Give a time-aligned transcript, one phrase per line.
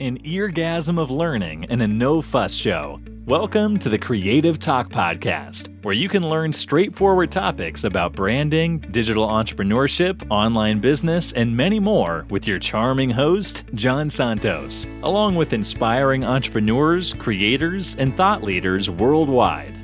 [0.00, 3.00] an eargasm of learning and a no fuss show.
[3.24, 9.26] Welcome to the Creative Talk Podcast, where you can learn straightforward topics about branding, digital
[9.26, 16.24] entrepreneurship, online business, and many more with your charming host, John Santos, along with inspiring
[16.24, 19.74] entrepreneurs, creators, and thought leaders worldwide.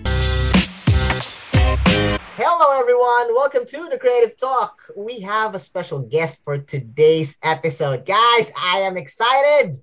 [2.36, 3.34] Hello, everyone.
[3.34, 4.82] Welcome to the Creative Talk.
[4.94, 8.04] We have a special guest for today's episode.
[8.04, 9.80] Guys, I am excited.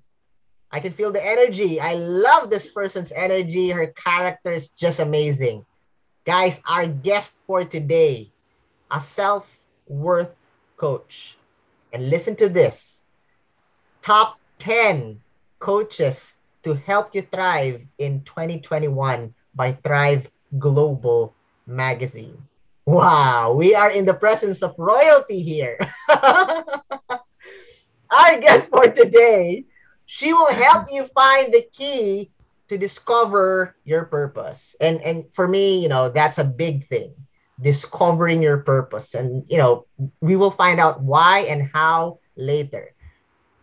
[0.71, 1.81] I can feel the energy.
[1.81, 3.69] I love this person's energy.
[3.69, 5.65] Her character is just amazing.
[6.25, 8.31] Guys, our guest for today,
[8.91, 10.35] a self worth
[10.77, 11.37] coach.
[11.91, 13.01] And listen to this
[14.01, 15.19] top 10
[15.57, 20.29] coaches to help you thrive in 2021 by Thrive
[20.59, 21.33] Global
[21.65, 22.37] Magazine.
[22.85, 25.79] Wow, we are in the presence of royalty here.
[26.09, 26.83] our
[28.39, 29.65] guest for today
[30.09, 32.31] she will help you find the key
[32.67, 34.73] to discover your purpose.
[34.81, 37.13] And and for me, you know, that's a big thing.
[37.61, 39.13] Discovering your purpose.
[39.13, 39.85] And you know,
[40.17, 42.89] we will find out why and how later.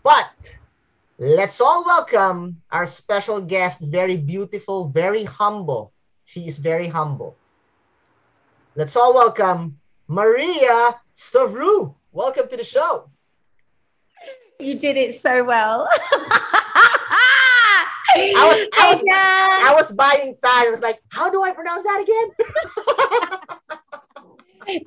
[0.06, 0.54] But
[1.18, 5.90] let's all welcome our special guest, very beautiful, very humble.
[6.30, 7.34] She is very humble.
[8.78, 11.98] Let's all welcome Maria Stavrou.
[12.14, 13.10] Welcome to the show.
[14.58, 15.86] You did it so well.
[18.16, 20.68] I was I was I was buying time.
[20.68, 22.30] I was like, how do I pronounce that again?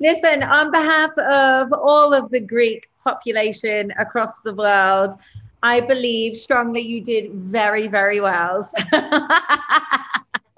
[0.00, 5.14] Listen, on behalf of all of the Greek population across the world,
[5.62, 8.68] I believe strongly you did very, very well.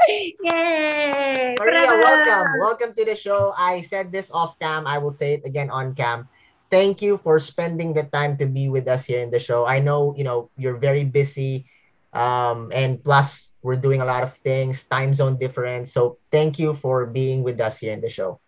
[0.09, 1.55] Yay!
[1.61, 2.53] Maria, welcome.
[2.59, 3.55] Welcome to the show.
[3.59, 4.87] I said this off cam.
[4.87, 6.27] I will say it again on cam
[6.73, 9.67] thank you for spending the time to be with us here in the show.
[9.67, 11.67] I know, you know, you're very busy.
[12.15, 15.93] Um, and plus we're doing a lot of things, time zone difference.
[15.93, 18.41] So thank you for being with us here in the show.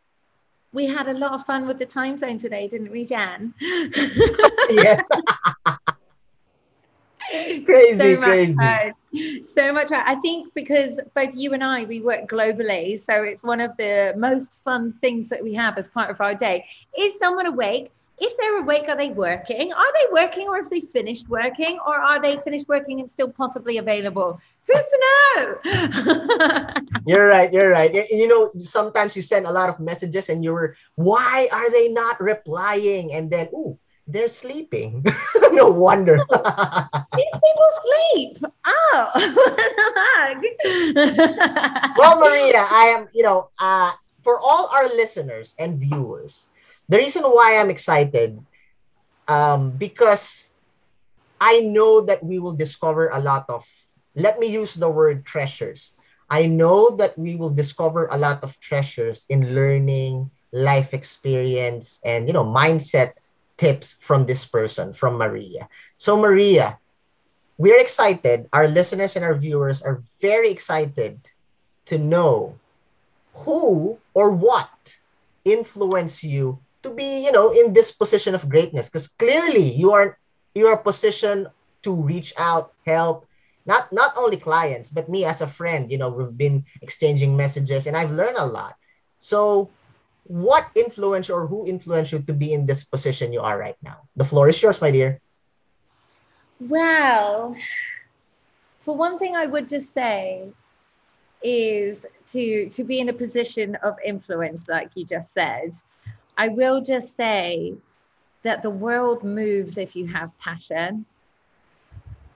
[0.73, 3.53] We had a lot of fun with the time zone today, didn't we, Jan?
[3.61, 5.07] yes.
[7.65, 8.55] crazy, so much crazy.
[8.55, 8.93] Fun.
[9.45, 9.93] So much.
[9.93, 12.99] I think because both you and I, we work globally.
[12.99, 16.35] So it's one of the most fun things that we have as part of our
[16.35, 16.65] day.
[16.99, 17.93] Is someone awake?
[18.19, 19.73] If they're awake, are they working?
[19.73, 21.79] Are they working or have they finished working?
[21.87, 24.41] Or are they finished working and still possibly available?
[24.67, 25.57] Who's to know?
[27.07, 27.53] you're right.
[27.53, 27.93] You're right.
[28.11, 32.21] You know, sometimes you send a lot of messages and you're, why are they not
[32.21, 33.13] replying?
[33.13, 35.05] And then, ooh, they're sleeping.
[35.53, 36.17] no wonder.
[37.17, 38.39] These people sleep.
[38.67, 39.11] Oh,
[41.99, 43.93] well, Maria, I am, you know, uh,
[44.23, 46.47] for all our listeners and viewers,
[46.89, 48.39] the reason why I'm excited,
[49.29, 50.51] um, because
[51.41, 53.67] I know that we will discover a lot of,
[54.15, 55.95] let me use the word treasures.
[56.31, 62.27] I know that we will discover a lot of treasures in learning, life experience, and,
[62.27, 63.13] you know, mindset
[63.57, 65.69] tips from this person, from Maria.
[65.97, 66.79] So, Maria,
[67.59, 68.49] we're excited.
[68.53, 71.21] Our listeners and our viewers are very excited
[71.87, 72.59] to know
[73.45, 74.97] who or what
[75.45, 80.21] influenced you to be, you know, in this position of greatness because clearly you are
[80.55, 81.49] you are positioned
[81.83, 83.27] to reach out, help
[83.67, 85.91] not not only clients but me as a friend.
[85.91, 88.77] You know, we've been exchanging messages and I've learned a lot.
[89.19, 89.71] So,
[90.25, 94.05] what influence or who influenced you to be in this position you are right now?
[94.17, 95.21] The floor is yours, my dear.
[96.61, 97.57] Well,
[98.81, 100.53] for one thing, I would just say
[101.43, 105.73] is to to be in a position of influence, like you just said.
[106.37, 107.75] I will just say
[108.43, 111.07] that the world moves if you have passion.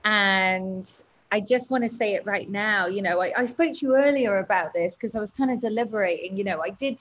[0.03, 0.89] And
[1.31, 2.87] I just want to say it right now.
[2.87, 5.59] You know, I, I spoke to you earlier about this because I was kind of
[5.59, 6.35] deliberating.
[6.37, 6.99] You know, I did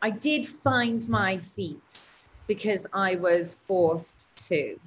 [0.00, 1.80] I did find my feet
[2.46, 4.78] because I was forced to.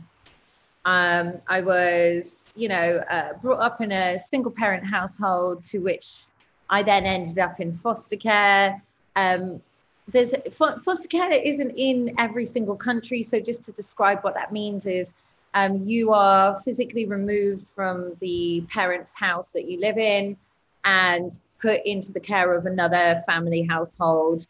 [0.85, 6.21] Um, I was, you know, uh, brought up in a single parent household to which
[6.69, 8.81] I then ended up in foster care.
[9.15, 9.61] Um,
[10.07, 13.23] there's foster care isn't in every single country.
[13.23, 15.13] So just to describe what that means is
[15.53, 20.37] um, you are physically removed from the parent's house that you live in
[20.85, 24.45] and put into the care of another family household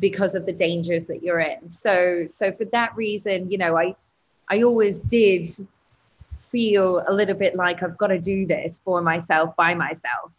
[0.00, 1.70] because of the dangers that you're in.
[1.70, 3.94] So so for that reason, you know, I
[4.48, 5.46] I always did
[6.40, 10.32] feel a little bit like I've got to do this for myself by myself.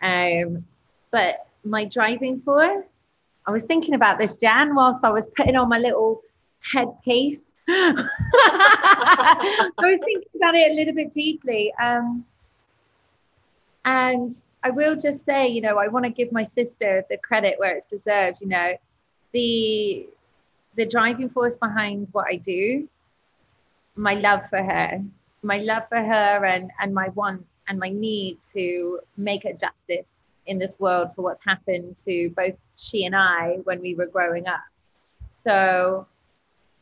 [0.00, 0.64] Um,
[1.10, 2.84] but my driving force
[3.46, 6.22] I was thinking about this, Jan, whilst I was putting on my little
[6.72, 7.42] headpiece.
[7.68, 8.04] I
[9.78, 11.72] was thinking about it a little bit deeply.
[11.80, 12.24] Um,
[13.84, 14.34] and
[14.64, 17.76] I will just say, you know, I want to give my sister the credit where
[17.76, 18.40] it's deserved.
[18.40, 18.72] You know,
[19.32, 20.08] the
[20.74, 22.88] the driving force behind what I do,
[23.94, 25.02] my love for her,
[25.42, 30.12] my love for her, and and my want and my need to make a justice
[30.46, 34.46] in this world for what's happened to both she and I when we were growing
[34.46, 34.60] up.
[35.28, 36.06] So,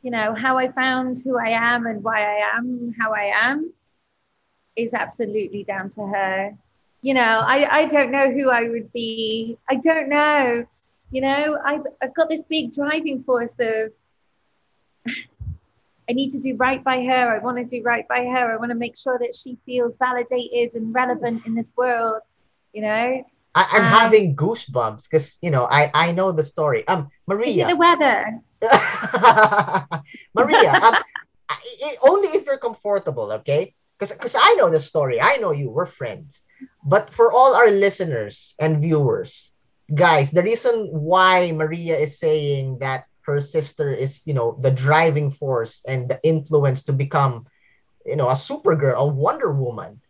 [0.03, 3.73] you know, how I found who I am and why I am how I am
[4.77, 6.57] is absolutely down to her.
[7.03, 9.59] You know, I, I don't know who I would be.
[9.69, 10.65] I don't know.
[11.11, 13.93] You know, I've, I've got this big driving force of
[16.09, 17.35] I need to do right by her.
[17.35, 18.53] I want to do right by her.
[18.53, 22.21] I want to make sure that she feels validated and relevant in this world.
[22.75, 23.25] You know,
[23.55, 26.87] I, am having goosebumps because you know I I know the story.
[26.89, 27.69] Um, Maria.
[27.69, 28.41] the weather.
[30.35, 30.95] Maria, um,
[31.49, 33.75] I, only if you're comfortable, okay?
[33.99, 35.21] Because because I know the story.
[35.21, 35.71] I know you.
[35.71, 36.43] We're friends.
[36.85, 39.53] But for all our listeners and viewers,
[39.93, 45.31] guys, the reason why Maria is saying that her sister is, you know, the driving
[45.31, 47.47] force and the influence to become,
[48.05, 50.01] you know, a Supergirl, a Wonder Woman,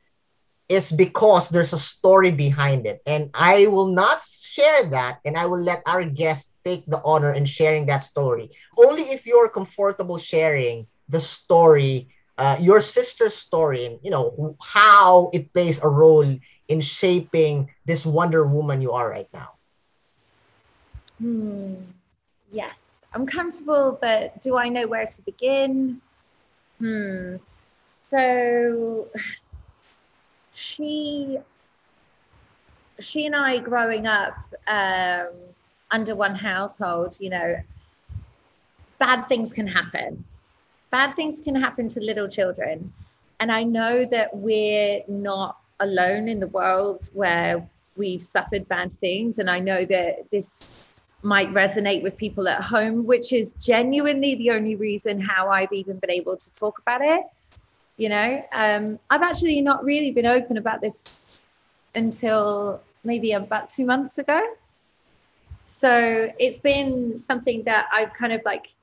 [0.69, 3.03] is because there's a story behind it.
[3.07, 7.33] And I will not share that, and I will let our guest take the honor
[7.33, 8.51] in sharing that story.
[8.79, 12.09] Only if you're comfortable sharing the story,
[12.39, 16.39] uh, your sister's story, and you know how it plays a role
[16.69, 19.53] in shaping this Wonder Woman you are right now.
[21.21, 21.75] Hmm.
[22.51, 22.83] Yes,
[23.13, 26.01] I'm comfortable, but do I know where to begin?
[26.79, 27.37] Hmm.
[28.11, 29.09] So
[30.55, 31.39] she
[33.01, 34.37] she and I growing up
[34.69, 35.29] um,
[35.91, 37.57] under one household, you know,
[38.99, 40.25] bad things can happen.
[40.91, 42.93] Bad things can happen to little children.
[43.41, 49.41] And I know that we're not alone in the world where we've suffered bad things.
[49.41, 50.87] And I know that this
[51.23, 55.99] might resonate with people at home, which is genuinely the only reason how I've even
[55.99, 57.23] been able to talk about it.
[57.97, 61.39] You know, um, I've actually not really been open about this
[61.95, 64.43] until maybe about two months ago.
[65.67, 68.75] So it's been something that I've kind of like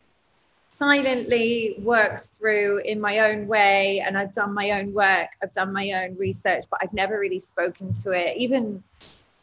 [0.69, 5.73] silently worked through in my own way and I've done my own work, I've done
[5.73, 8.37] my own research, but I've never really spoken to it.
[8.37, 8.81] Even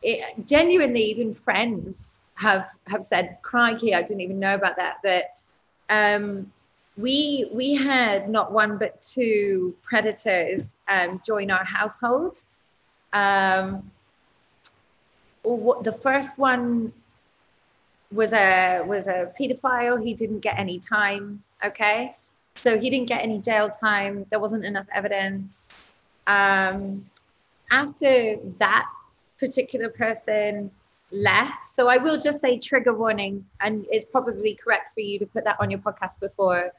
[0.03, 4.97] it, genuinely, even friends have have said, crikey, I didn't even know about that.
[5.03, 5.35] But
[5.91, 6.51] um,
[6.99, 12.45] we we had not one but two predators um, join our household.
[13.13, 13.91] Um,
[15.43, 16.93] what, the first one
[18.11, 20.05] was a was a pedophile.
[20.05, 21.43] He didn't get any time.
[21.65, 22.17] Okay,
[22.57, 24.27] so he didn't get any jail time.
[24.31, 25.85] There wasn't enough evidence.
[26.27, 27.07] Um,
[27.71, 28.91] after that
[29.39, 30.71] particular person
[31.13, 35.27] left, so I will just say trigger warning, and it's probably correct for you to
[35.27, 36.73] put that on your podcast before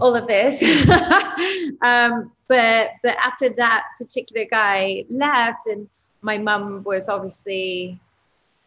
[0.00, 0.62] all of this.
[1.82, 5.88] um, but but after that particular guy left, and
[6.22, 8.00] my mum was obviously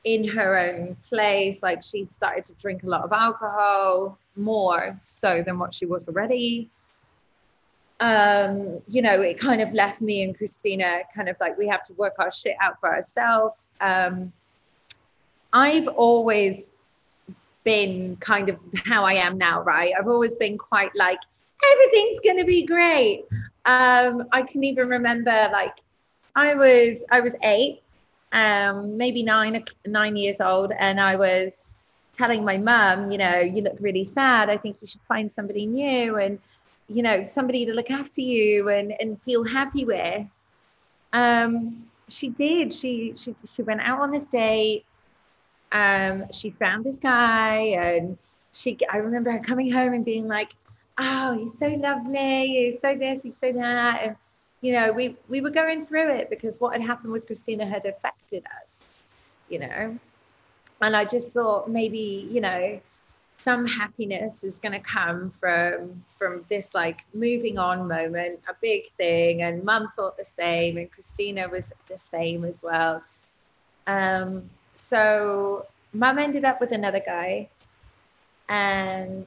[0.03, 1.61] in her own place.
[1.61, 6.07] Like she started to drink a lot of alcohol, more so than what she was
[6.07, 6.69] already.
[7.99, 11.83] Um, you know, it kind of left me and Christina kind of like we have
[11.83, 13.67] to work our shit out for ourselves.
[13.79, 14.33] Um,
[15.53, 16.70] I've always
[17.63, 19.93] been kind of how I am now, right?
[19.97, 21.19] I've always been quite like,
[21.71, 23.25] everything's going to be great.
[23.65, 25.77] Um, I can even remember like
[26.35, 27.81] I was I was eight,
[28.31, 31.75] um, maybe nine nine years old, and I was
[32.13, 34.49] telling my mum, you know, you look really sad.
[34.49, 36.39] I think you should find somebody new and
[36.87, 40.27] you know somebody to look after you and and feel happy with.
[41.13, 42.73] Um, she did.
[42.73, 44.85] She she she went out on this date
[45.71, 48.17] um, she found this guy and
[48.53, 50.53] she I remember her coming home and being like,
[50.97, 54.01] Oh, he's so lovely, he's so this, he's so that.
[54.03, 54.15] And
[54.61, 57.85] you know, we we were going through it because what had happened with Christina had
[57.85, 58.95] affected us,
[59.49, 59.97] you know.
[60.81, 62.79] And I just thought maybe, you know,
[63.41, 68.87] some happiness is going to come from from this like moving on moment a big
[68.97, 73.03] thing and mum thought the same and christina was the same as well
[73.87, 74.47] um
[74.89, 77.47] so mom ended up with another guy
[78.49, 79.25] and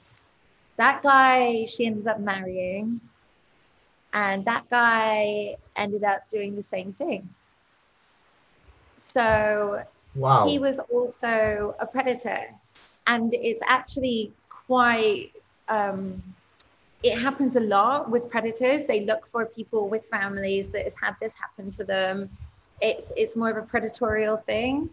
[0.77, 3.01] that guy she ended up marrying
[4.13, 7.29] and that guy ended up doing the same thing
[8.99, 9.83] so
[10.15, 10.47] wow.
[10.47, 12.47] he was also a predator
[13.07, 15.31] and it's actually quite
[15.69, 16.23] um,
[17.05, 18.85] it happens a lot with predators.
[18.85, 22.31] They look for people with families that has had this happen to them.
[22.81, 24.91] It's it's more of a predatorial thing.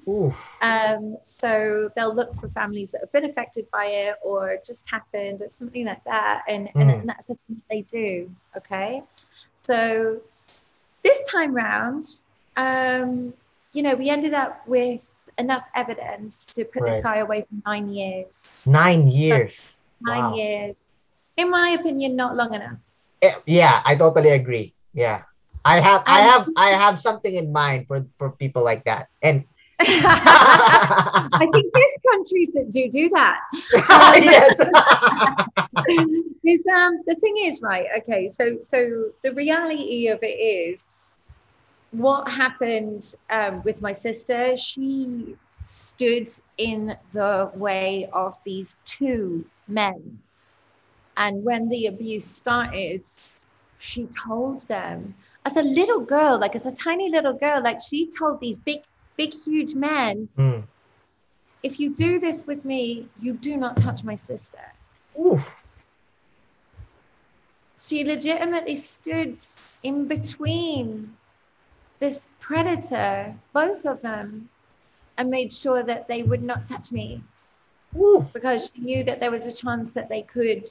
[0.62, 5.42] Um, so they'll look for families that have been affected by it or just happened
[5.42, 6.82] or something like that, and mm.
[6.82, 8.30] and, and that's the thing they do.
[8.56, 9.04] Okay,
[9.56, 10.22] so
[11.04, 12.06] this time round,
[12.56, 13.34] um,
[13.74, 16.94] you know, we ended up with enough evidence to put right.
[16.94, 18.60] this guy away for nine years.
[18.66, 19.56] Nine years.
[19.56, 20.36] So, nine wow.
[20.36, 20.76] years.
[21.38, 22.78] In my opinion, not long enough.
[23.22, 24.74] Eh, yeah, I totally agree.
[24.94, 25.24] Yeah.
[25.64, 29.10] I have I have I have something in mind for for people like that.
[29.22, 29.46] And
[29.80, 33.42] I think there's countries that do do that.
[33.92, 34.60] Um, yes.
[36.74, 37.88] um, the thing is, right?
[38.00, 40.86] Okay, so so the reality of it is,
[41.92, 44.58] what happened um, with my sister?
[44.58, 50.20] She stood in the way of these two men,
[51.18, 53.10] and when the abuse started,
[53.80, 58.10] she told them as a little girl, like as a tiny little girl, like she
[58.18, 58.82] told these big
[59.18, 60.64] big, huge men, mm.
[61.64, 64.66] if you do this with me, you do not touch my sister.
[65.20, 65.64] Oof.
[67.78, 69.38] She legitimately stood
[69.84, 71.16] in between
[72.00, 74.50] this predator, both of them,
[75.18, 77.24] and made sure that they would not touch me.
[77.96, 78.26] Ooh.
[78.34, 80.70] Because she knew that there was a chance that they could.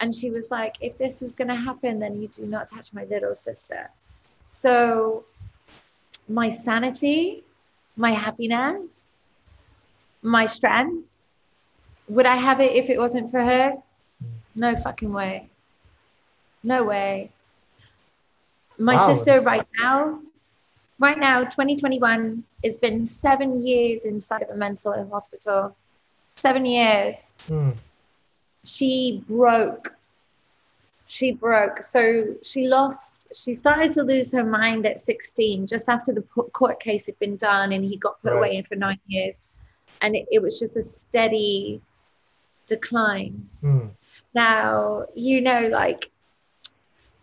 [0.00, 2.92] And she was like, if this is going to happen, then you do not touch
[2.92, 3.90] my little sister.
[4.46, 5.24] So,
[6.28, 7.44] my sanity
[7.96, 9.06] my happiness,
[10.22, 11.06] my strength.
[12.08, 13.76] Would I have it if it wasn't for her?
[14.54, 15.48] No fucking way.
[16.62, 17.32] No way.
[18.78, 19.08] My wow.
[19.12, 20.20] sister, right now,
[20.98, 25.76] right now, 2021, has been seven years inside of a mental hospital.
[26.36, 27.32] Seven years.
[27.48, 27.74] Mm.
[28.66, 29.96] She broke
[31.06, 31.82] she broke.
[31.82, 36.80] So she lost, she started to lose her mind at 16, just after the court
[36.80, 38.38] case had been done and he got put right.
[38.38, 39.60] away for nine years.
[40.02, 41.80] And it, it, was just a steady
[42.66, 43.48] decline.
[43.62, 43.90] Mm.
[44.34, 46.10] Now, you know, like,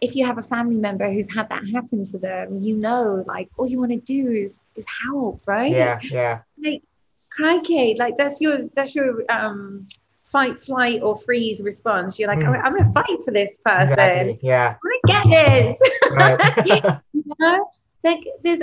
[0.02, 3.50] if you have a family member who's had that happen to them, you know, like,
[3.58, 5.72] all you want to do is is help, right?
[5.72, 6.40] Yeah, yeah.
[6.62, 6.82] Like,
[7.30, 9.88] crikey, like that's your that's your um
[10.34, 12.20] fight, flight, or freeze response.
[12.20, 12.62] You're like, mm.
[12.62, 13.94] I'm going to fight for this person.
[13.94, 14.40] Exactly.
[14.42, 14.76] Yeah.
[14.84, 15.80] I get this.
[16.12, 17.02] Right.
[17.14, 17.72] you know,
[18.04, 18.62] like there's.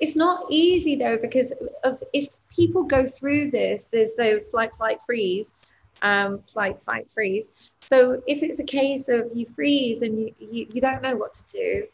[0.00, 4.98] It's not easy though because of if people go through this, there's the flight, flight,
[5.06, 5.54] freeze,
[6.02, 7.50] um, flight, fight, freeze.
[7.78, 11.32] So if it's a case of you freeze and you, you, you don't know what
[11.34, 11.86] to do,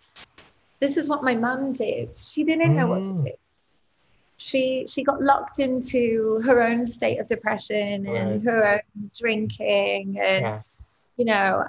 [0.81, 2.17] this is what my mum did.
[2.17, 3.25] She didn't know what to mm.
[3.27, 3.33] do
[4.41, 8.17] she she got locked into her own state of depression right.
[8.17, 10.63] and her own drinking and
[11.19, 11.63] you know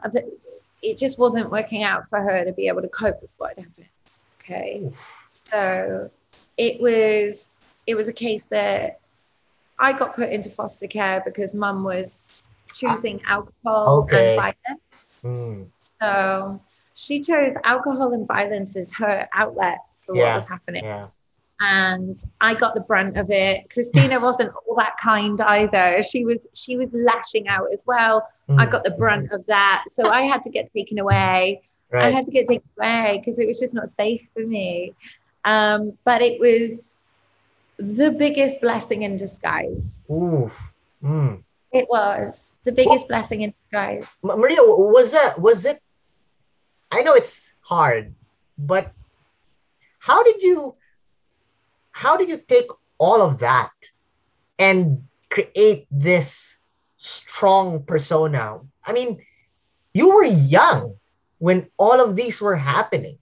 [0.81, 3.87] it just wasn't working out for her to be able to cope with what happened
[4.39, 5.23] okay Oof.
[5.27, 6.09] so
[6.55, 9.01] it was it was a case that
[9.77, 12.31] i got put into foster care because mum was
[12.73, 13.33] choosing ah.
[13.33, 14.29] alcohol okay.
[14.29, 15.67] and violence mm.
[15.99, 16.61] so
[16.93, 20.27] she chose alcohol and violence as her outlet for yeah.
[20.27, 21.07] what was happening yeah
[21.61, 23.69] and I got the brunt of it.
[23.69, 26.01] Christina wasn't all that kind either.
[26.03, 28.27] She was she was lashing out as well.
[28.49, 28.59] Mm.
[28.59, 31.61] I got the brunt of that, so I had to get taken away.
[31.91, 32.05] Right.
[32.05, 34.93] I had to get taken away because it was just not safe for me.
[35.45, 36.97] Um, but it was
[37.77, 39.99] the biggest blessing in disguise.
[40.09, 40.71] Oof.
[41.03, 41.43] Mm.
[41.71, 44.19] It was the biggest blessing in disguise.
[44.23, 45.81] Maria, was that was it?
[46.91, 48.13] I know it's hard,
[48.57, 48.91] but
[49.99, 50.75] how did you
[51.91, 52.67] how did you take
[52.98, 53.71] all of that
[54.57, 56.57] and create this
[56.98, 58.60] strong persona?
[58.86, 59.21] I mean,
[59.93, 60.95] you were young
[61.39, 63.17] when all of these were happening.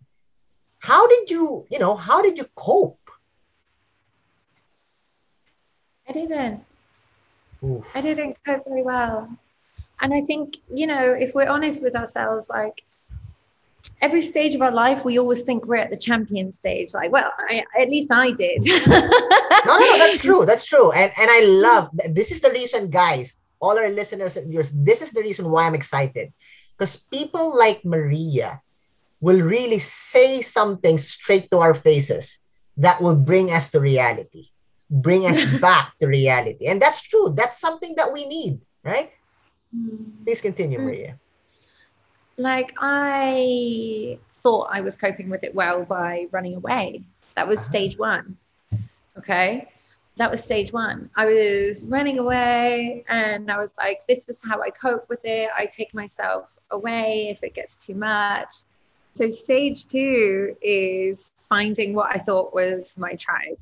[0.80, 3.00] How did you, you know, how did you cope?
[6.08, 6.64] I didn't.
[7.64, 7.86] Oof.
[7.96, 9.30] I didn't cope very well.
[10.02, 12.84] And I think, you know, if we're honest with ourselves, like
[14.02, 16.94] every stage of our life, we always think we're at the champion stage.
[16.94, 18.64] Like, well, I, at least I did.
[18.88, 20.46] no, no, no, that's true.
[20.46, 20.92] That's true.
[20.92, 25.02] And and I love this is the reason, guys, all our listeners and viewers, this
[25.02, 26.34] is the reason why I'm excited.
[26.78, 28.62] Because people like Maria
[29.20, 32.40] will really say something straight to our faces
[32.78, 34.48] that will bring us to reality,
[34.90, 36.68] bring us back to reality.
[36.68, 37.34] And that's true.
[37.36, 39.12] That's something that we need, right?
[39.76, 40.24] Mm.
[40.24, 40.84] Please continue, mm.
[40.84, 41.20] Maria
[42.40, 47.04] like I thought I was coping with it well by running away.
[47.36, 48.38] That was stage one.
[49.18, 49.68] Okay.
[50.20, 51.10] that was stage one.
[51.16, 55.50] I was running away and I was like, this is how I cope with it.
[55.58, 58.54] I take myself away if it gets too much.
[59.14, 63.58] So stage two is finding what I thought was my tribe.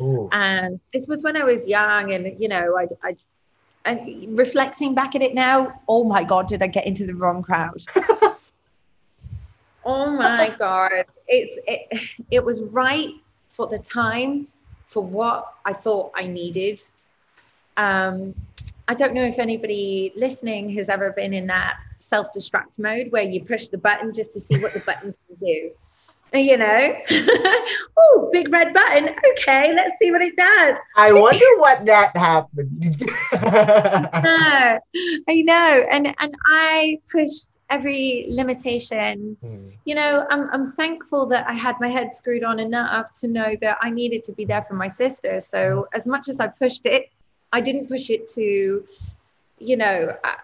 [0.00, 0.28] Ooh.
[0.30, 3.16] And this was when I was young and, you know, I, I,
[3.88, 7.42] and reflecting back at it now, oh my God, did I get into the wrong
[7.42, 7.82] crowd?
[9.84, 11.06] oh my God.
[11.26, 13.14] It's, it, it was right
[13.48, 14.46] for the time
[14.84, 16.80] for what I thought I needed.
[17.78, 18.34] Um,
[18.88, 23.22] I don't know if anybody listening has ever been in that self destruct mode where
[23.22, 25.70] you push the button just to see what the button can do.
[26.32, 26.94] You know,
[27.96, 29.14] oh, big red button.
[29.32, 30.74] Okay, let's see what it does.
[30.94, 33.10] I wonder what that happened.
[33.32, 34.80] I
[35.42, 39.36] know, and and I pushed every limitation.
[39.42, 39.72] Mm.
[39.84, 43.56] You know, I'm I'm thankful that I had my head screwed on enough to know
[43.60, 45.40] that I needed to be there for my sister.
[45.40, 47.10] So as much as I pushed it,
[47.52, 48.86] I didn't push it to,
[49.58, 50.34] you know, uh,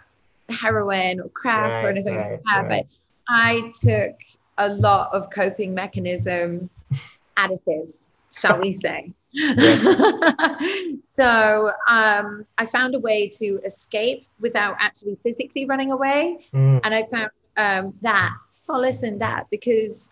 [0.49, 2.63] heroin or crack or anything right, like that.
[2.63, 2.69] right.
[2.69, 2.87] But
[3.29, 4.17] I took
[4.59, 6.71] a lot of coping mechanism
[7.37, 9.13] additives, shall we say.
[11.01, 16.47] so um, I found a way to escape without actually physically running away.
[16.53, 16.81] Mm.
[16.85, 20.11] And I found um, that solace in that because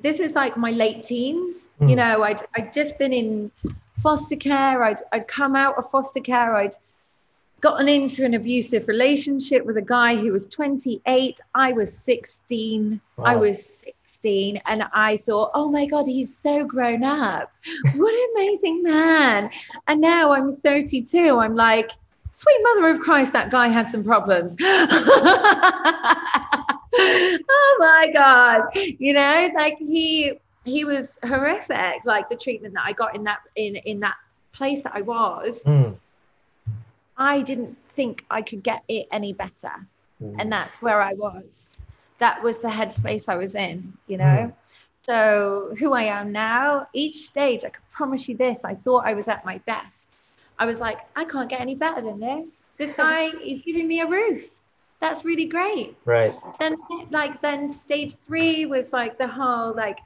[0.00, 1.68] this is like my late teens.
[1.80, 1.96] You Mm.
[1.96, 3.50] know, I'd, I'd just been in
[3.98, 6.74] foster care, I'd, I'd come out of foster care, I'd
[7.60, 11.40] gotten into an abusive relationship with a guy who was 28.
[11.54, 13.00] I was 16.
[13.24, 13.78] I was
[14.12, 14.60] 16.
[14.66, 17.52] And I thought, oh my God, he's so grown up.
[17.94, 19.50] What an amazing man.
[19.88, 21.38] And now I'm 32.
[21.38, 21.90] I'm like,
[22.32, 24.56] sweet mother of Christ, that guy had some problems.
[27.00, 28.62] oh my God.
[28.74, 30.34] You know, like he
[30.64, 32.04] he was horrific.
[32.04, 34.16] Like the treatment that I got in that in in that
[34.52, 35.64] place that I was.
[35.64, 35.96] Mm.
[37.18, 39.86] I didn't think I could get it any better.
[40.22, 40.36] Mm.
[40.38, 41.80] And that's where I was.
[42.18, 44.52] That was the headspace I was in, you know?
[45.06, 49.14] So, who I am now, each stage, I could promise you this, I thought I
[49.14, 50.08] was at my best.
[50.58, 52.64] I was like, I can't get any better than this.
[52.76, 54.50] This guy is giving me a roof.
[55.00, 55.96] That's really great.
[56.04, 56.36] Right.
[56.58, 56.76] Then,
[57.10, 60.00] like, then stage three was like the whole, like,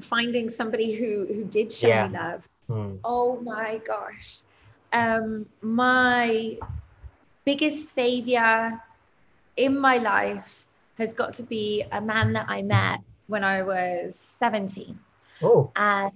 [0.00, 2.08] finding somebody who who did show Yeah.
[2.08, 2.98] me love Mm.
[3.04, 4.42] oh my gosh
[4.96, 6.56] um my
[7.44, 8.80] biggest savior
[9.56, 10.66] in my life
[10.98, 14.98] has got to be a man that i met when i was 17
[15.42, 15.70] Oh.
[15.76, 16.12] and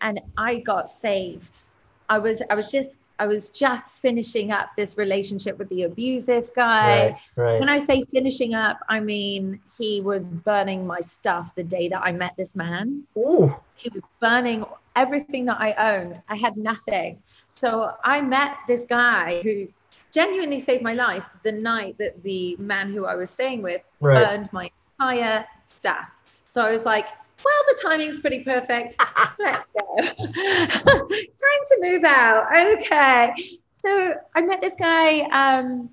[0.00, 1.66] and i got saved
[2.08, 6.50] i was i was just i was just finishing up this relationship with the abusive
[6.54, 7.16] guy Right.
[7.36, 7.60] Right.
[7.60, 12.02] when i say finishing up i mean he was burning my stuff the day that
[12.04, 13.54] i met this man Ooh.
[13.76, 14.64] he was burning
[14.96, 16.22] everything that I owned.
[16.28, 17.20] I had nothing.
[17.50, 19.66] So I met this guy who
[20.12, 24.24] genuinely saved my life the night that the man who I was staying with Right.
[24.24, 26.06] burned my entire stuff.
[26.54, 27.06] So I was like,
[27.44, 28.96] well, the timing's pretty perfect.
[29.38, 29.96] Let's go.
[29.98, 32.46] Time to move out.
[32.78, 33.32] Okay.
[33.68, 35.20] So I met this guy.
[35.30, 35.90] Um,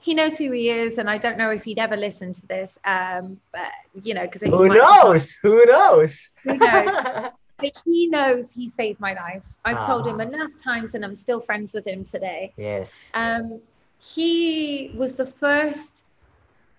[0.00, 2.78] he knows who he is, and I don't know if he'd ever listen to this.
[2.84, 3.70] Um, but
[4.02, 5.32] you know, because Who knows?
[5.42, 6.28] Who knows?
[6.44, 6.90] Who knows?
[7.58, 9.44] but he knows he saved my life.
[9.64, 10.24] I've told him Ah.
[10.24, 12.52] enough times, and I'm still friends with him today.
[12.56, 13.04] yes.
[13.14, 13.60] Um,
[13.98, 16.04] he was the first,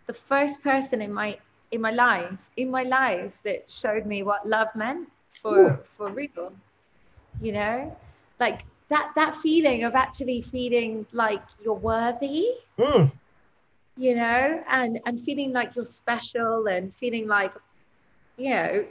[0.05, 1.37] the first person in my
[1.71, 5.09] in my life, in my life, that showed me what love meant
[5.41, 5.77] for Ooh.
[5.83, 6.53] for real.
[7.41, 7.97] You know,
[8.39, 12.45] like that that feeling of actually feeling like you're worthy
[12.77, 13.11] Mm.
[13.97, 17.53] you know and and feeling like you're special and feeling like
[18.37, 18.85] you know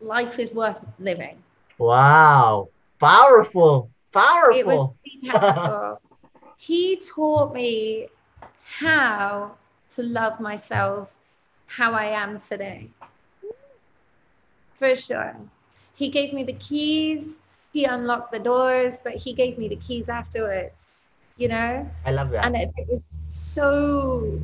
[0.00, 1.42] life is worth living
[1.78, 2.68] Wow.
[3.00, 3.90] Powerful.
[4.52, 4.80] it was
[5.30, 6.00] powerful.
[6.56, 8.08] he taught me
[8.78, 9.52] how
[9.90, 11.16] to love myself
[11.76, 12.88] how i am today.
[14.74, 15.36] For sure.
[15.94, 17.38] He gave me the keys.
[17.72, 20.90] He unlocked the doors but he gave me the keys afterwards
[21.38, 21.88] you know?
[22.04, 22.44] I love that.
[22.44, 24.40] and it, it was so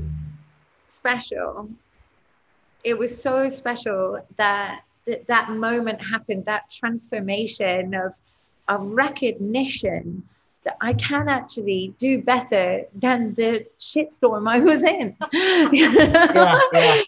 [0.88, 1.68] special.
[2.84, 8.14] It was so special that that, that moment happened that transformation of
[8.68, 10.22] of recognition
[10.64, 15.16] that i can actually do better than the shitstorm i was in.
[15.72, 17.02] Yeah, yeah.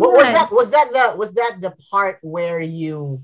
[0.00, 0.48] What was that?
[0.50, 3.20] Was that the was that the part where you,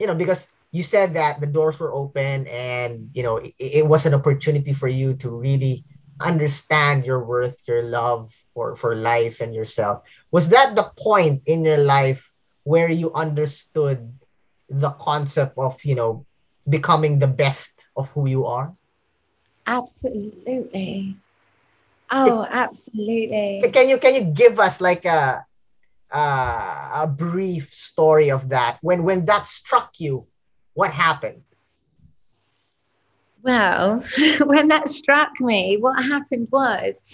[0.00, 3.86] you know, because you said that the doors were open and you know it, it
[3.86, 5.84] was an opportunity for you to really
[6.24, 10.00] understand your worth, your love for for life and yourself.
[10.32, 12.32] Was that the point in your life
[12.64, 14.08] where you understood
[14.72, 16.24] the concept of you know
[16.66, 18.72] becoming the best of who you are?
[19.68, 21.16] Absolutely.
[22.10, 23.60] Oh, absolutely.
[23.68, 25.44] Can you can you give us like a
[26.12, 30.26] uh, a brief story of that when when that struck you?
[30.74, 31.42] What happened?
[33.42, 34.02] Well,
[34.40, 37.04] when that struck me, what happened was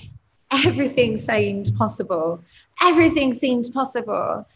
[0.50, 2.42] everything seemed possible.
[2.82, 4.46] Everything seemed possible.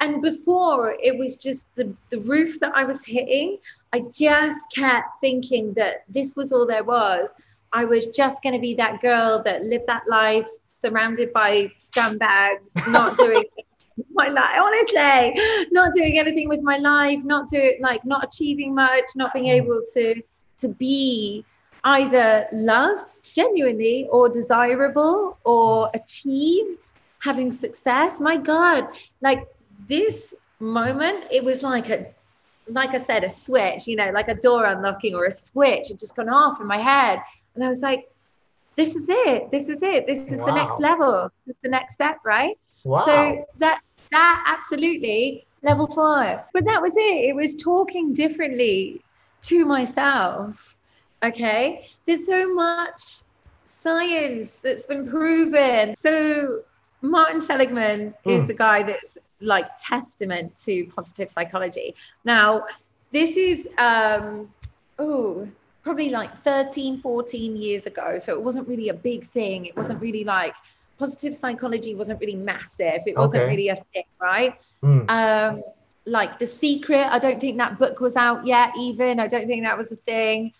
[0.00, 3.58] And before it was just the, the roof that I was hitting,
[3.92, 7.30] I just kept thinking that this was all there was.
[7.72, 10.48] I was just going to be that girl that lived that life
[10.80, 13.44] surrounded by scumbags, not doing
[14.12, 19.04] my life, honestly, not doing anything with my life, not doing like not achieving much,
[19.16, 19.62] not being mm.
[19.62, 20.22] able to
[20.58, 21.44] to be
[21.84, 28.86] either loved genuinely or desirable or achieved having success my god
[29.20, 29.46] like
[29.88, 32.06] this moment it was like a
[32.68, 35.98] like i said a switch you know like a door unlocking or a switch had
[35.98, 37.18] just gone off in my head
[37.54, 38.08] and i was like
[38.76, 40.46] this is it this is it this is wow.
[40.46, 43.04] the next level this is the next step right wow.
[43.04, 46.40] so that that absolutely level five.
[46.52, 49.00] but that was it it was talking differently
[49.42, 50.76] to myself.
[51.22, 51.88] Okay.
[52.06, 53.22] There's so much
[53.64, 55.94] science that's been proven.
[55.96, 56.60] So
[57.00, 58.30] Martin Seligman mm.
[58.30, 58.46] is hmm.
[58.48, 61.94] the guy that's like testament to positive psychology.
[62.24, 62.64] Now,
[63.14, 64.52] this is um
[64.98, 65.48] oh
[65.84, 70.00] probably like 13 14 years ago so it wasn't really a big thing it wasn't
[70.00, 70.54] really like
[70.98, 73.50] positive psychology wasn't really massive it wasn't okay.
[73.50, 75.08] really a thing right mm.
[75.10, 75.62] um
[76.06, 77.06] like The Secret.
[77.10, 79.20] I don't think that book was out yet, even.
[79.20, 80.52] I don't think that was a thing.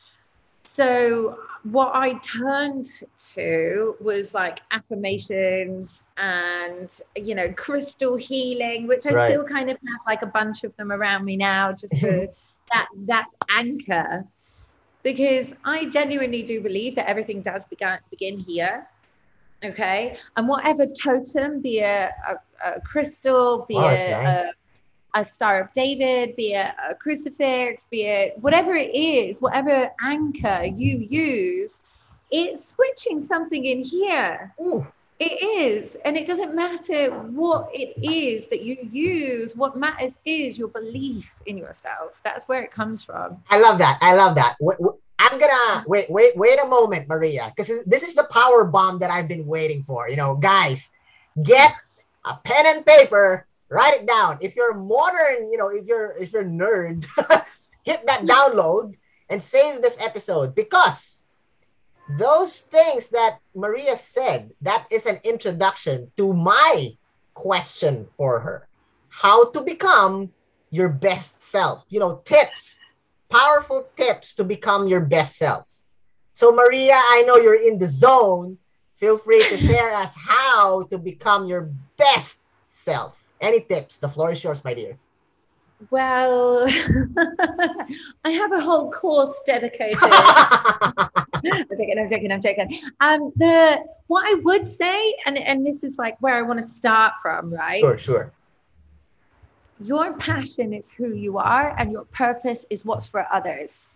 [0.65, 2.87] So, what I turned
[3.33, 9.27] to was like affirmations and, you know, crystal healing, which I right.
[9.29, 12.27] still kind of have like a bunch of them around me now, just for
[12.73, 14.25] that that anchor.
[15.03, 18.89] Because I genuinely do believe that everything does begin begin here
[19.65, 24.47] okay and whatever totem be it a, a crystal be oh, it nice.
[24.47, 24.53] a
[25.15, 30.65] a Star of David, be it a crucifix, be it whatever it is, whatever anchor
[30.65, 31.81] you use,
[32.31, 34.53] it's switching something in here.
[34.61, 34.87] Ooh.
[35.21, 35.97] It is.
[36.05, 39.55] And it doesn't matter what it is that you use.
[39.55, 42.21] What matters is your belief in yourself.
[42.25, 43.41] That's where it comes from.
[43.49, 43.99] I love that.
[44.01, 44.57] I love that.
[45.19, 45.91] I'm gonna hmm.
[45.91, 49.47] wait, wait, wait a moment, Maria, because this is the power bomb that I've been
[49.47, 50.09] waiting for.
[50.09, 50.91] You know, guys,
[51.43, 51.73] get
[52.25, 54.39] a pen and paper write it down.
[54.41, 57.05] If you're modern, you know, if you're if you're nerd,
[57.83, 58.95] hit that download
[59.29, 61.25] and save this episode because
[62.19, 66.97] those things that Maria said, that is an introduction to my
[67.33, 68.69] question for her.
[69.09, 70.31] How to become
[70.71, 71.87] your best self.
[71.89, 72.79] You know, tips,
[73.35, 75.69] powerful tips to become your best self.
[76.35, 78.59] So Maria, I know you're in the zone.
[78.97, 83.27] Feel free to share us how to become your best self.
[83.41, 83.99] Any tips?
[83.99, 84.97] The floor is yours, my dear.
[85.91, 86.65] Well,
[88.25, 89.99] I have a whole course dedicated.
[90.03, 92.79] I'm joking, I'm joking, I'm joking.
[93.01, 96.67] Um, the what I would say, and and this is like where I want to
[96.67, 97.81] start from, right?
[97.81, 98.33] Sure, sure.
[99.81, 103.89] Your passion is who you are, and your purpose is what's for others.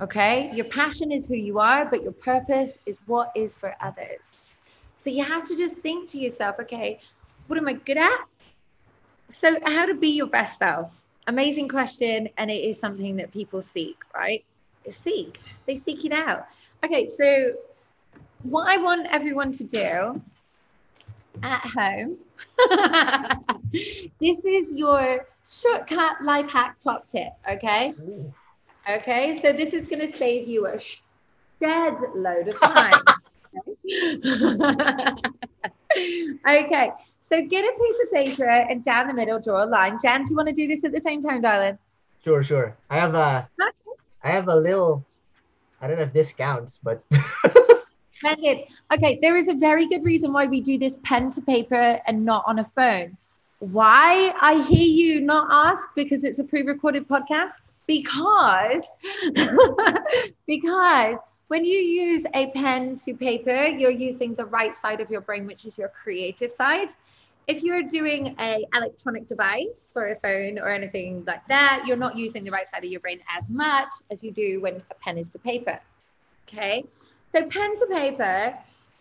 [0.00, 4.48] Okay, your passion is who you are, but your purpose is what is for others.
[4.96, 6.98] So you have to just think to yourself, okay,
[7.46, 8.24] what am I good at?
[9.28, 10.90] So, how to be your best self?
[11.26, 12.28] Amazing question.
[12.36, 14.44] And it is something that people seek, right?
[14.88, 15.38] Seek.
[15.66, 16.46] They seek it out.
[16.84, 17.08] Okay.
[17.16, 17.54] So,
[18.42, 20.20] what I want everyone to do
[21.42, 22.18] at home,
[24.20, 27.32] this is your shortcut life hack top tip.
[27.50, 27.92] Okay.
[28.00, 28.32] Ooh.
[28.88, 29.40] Okay.
[29.42, 33.02] So, this is going to save you a shed load of time.
[36.48, 36.90] okay.
[37.32, 39.96] So get a piece of paper and down the middle, draw a line.
[40.02, 41.78] Jan, do you want to do this at the same time, darling?
[42.22, 42.76] Sure, sure.
[42.90, 43.70] I have a, okay.
[44.22, 45.06] I have a little,
[45.80, 47.02] I don't know if this counts, but.
[48.24, 52.24] Okay, there is a very good reason why we do this pen to paper and
[52.24, 53.16] not on a phone.
[53.58, 57.52] Why I hear you not ask because it's a pre-recorded podcast
[57.86, 58.82] because
[60.46, 65.20] because when you use a pen to paper, you're using the right side of your
[65.20, 66.88] brain, which is your creative side
[67.48, 72.16] if you're doing a electronic device or a phone or anything like that, you're not
[72.16, 75.18] using the right side of your brain as much as you do when a pen
[75.18, 75.80] is to paper.
[76.48, 76.84] Okay,
[77.34, 78.58] so pen to paper,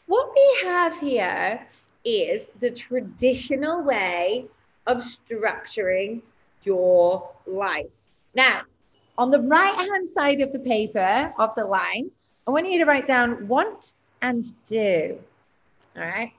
[0.08, 1.68] what we have here
[2.04, 4.46] is the traditional way
[4.88, 6.22] of structuring
[6.64, 7.88] your life.
[8.34, 8.62] Now,
[9.18, 12.10] On the right hand side of the paper of the line,
[12.48, 15.20] I want you to write down want and do.
[15.96, 16.32] All right.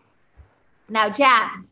[0.89, 1.69] Now, Jan.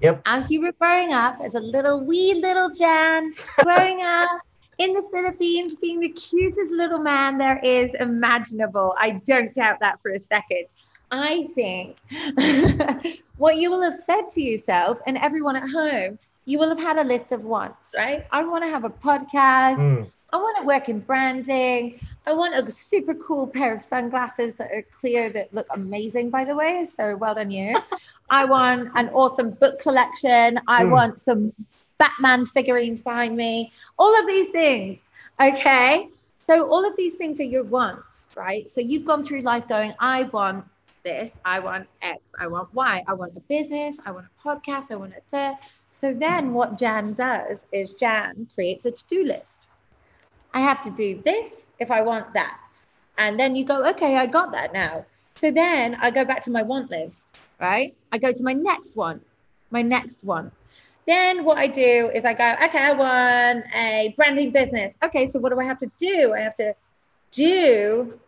[0.00, 0.22] Yep.
[0.24, 4.28] As you were growing up as a little wee little Jan, growing up
[4.78, 8.94] in the Philippines, being the cutest little man there is imaginable.
[8.98, 10.66] I don't doubt that for a second.
[11.10, 11.96] I think
[13.36, 16.98] what you will have said to yourself and everyone at home, you will have had
[16.98, 18.24] a list of wants, right?
[18.32, 19.78] I want to have a podcast.
[19.78, 20.10] Mm.
[20.32, 21.98] I want to work in branding.
[22.26, 26.44] I want a super cool pair of sunglasses that are clear that look amazing, by
[26.44, 26.84] the way.
[26.84, 27.74] So well done you.
[28.30, 30.58] I want an awesome book collection.
[30.66, 30.90] I Mm.
[30.90, 31.52] want some
[31.98, 33.72] Batman figurines behind me.
[33.98, 35.00] All of these things.
[35.40, 36.08] Okay.
[36.46, 38.70] So all of these things are your wants, right?
[38.70, 40.64] So you've gone through life going, I want
[41.02, 44.92] this, I want X, I want Y, I want a business, I want a podcast,
[44.92, 45.56] I want a third.
[45.92, 49.62] So then what Jan does is Jan creates a to-do list.
[50.54, 52.60] I have to do this if I want that.
[53.18, 55.04] And then you go, okay, I got that now.
[55.34, 57.94] So then I go back to my want list, right?
[58.12, 59.20] I go to my next one,
[59.70, 60.52] my next one.
[61.06, 64.94] Then what I do is I go, okay, I want a branding business.
[65.04, 66.34] Okay, so what do I have to do?
[66.36, 66.74] I have to
[67.30, 68.18] do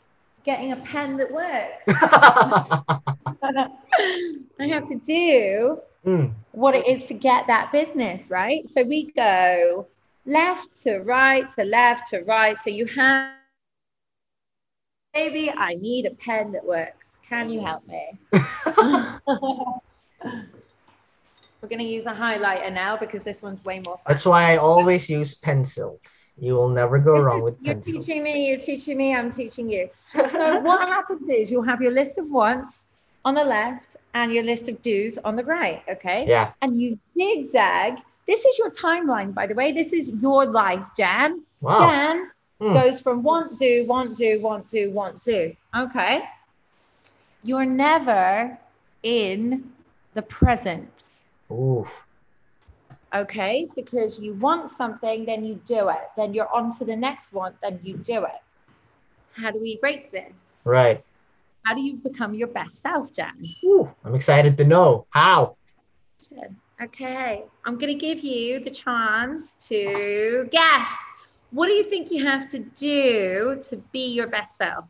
[0.45, 1.83] getting a pen that works.
[4.61, 6.33] I have to do Mm.
[6.53, 8.67] what it is to get that business, right?
[8.69, 9.87] So we go
[10.27, 12.57] left to right to left to right.
[12.57, 13.33] So you have,
[15.13, 17.09] baby, I need a pen that works.
[17.29, 18.17] Can you help me?
[21.61, 24.05] We're going to use a highlighter now because this one's way more fun.
[24.07, 25.99] That's why I always use pencils.
[26.41, 28.07] You will never go This wrong is- with you're pencils.
[28.07, 29.91] teaching me, you're teaching me, I'm teaching you.
[30.15, 32.87] So what happens is you'll have your list of wants
[33.25, 36.25] on the left and your list of do's on the right, okay?
[36.29, 36.53] Yeah.
[36.63, 37.99] And you zigzag.
[38.29, 39.73] This is your timeline, by the way.
[39.73, 41.43] This is your life, Jan.
[41.61, 41.81] Wow.
[41.81, 42.73] Jan Hmm.
[42.73, 45.55] goes from want, do, want, do, want, do, want, do.
[45.77, 46.25] Okay.
[47.45, 48.59] You're never
[49.05, 49.71] in
[50.15, 51.11] the present.
[51.51, 51.87] Ooh.
[53.15, 53.69] okay?
[53.75, 56.09] Because you want something, then you do it.
[56.17, 58.43] Then you're on to the next one, then you do it.
[59.33, 60.33] How do we break this?
[60.65, 61.05] Right.
[61.65, 63.43] How do you become your best self, Jan?
[63.65, 63.91] Ooh.
[64.05, 65.57] I'm excited to know how.
[66.81, 70.89] Okay, I'm going to give you the chance to guess.
[71.51, 74.85] What do you think you have to do to be your best self?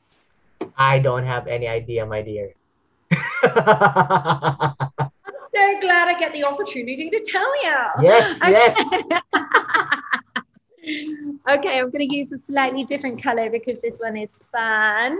[0.76, 2.52] I don't have any idea, my dear.
[5.88, 7.76] Glad I get the opportunity to tell you.
[8.02, 8.50] yes, Okay.
[8.52, 8.76] yes.
[11.48, 15.18] okay, I'm going to use a slightly different color because this one is fun.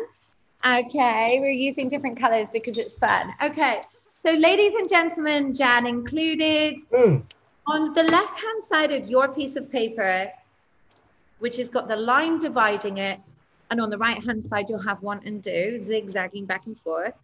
[0.66, 3.32] Okay, we're using different colors because it's fun.
[3.42, 3.80] Okay,
[4.22, 7.22] so ladies and gentlemen, Jan included, Mm.
[7.66, 10.30] on the left hand side of your piece of paper,
[11.38, 13.18] which has got the line dividing it,
[13.70, 17.14] and on the right hand side, you'll have one and do, zigzagging back and forth.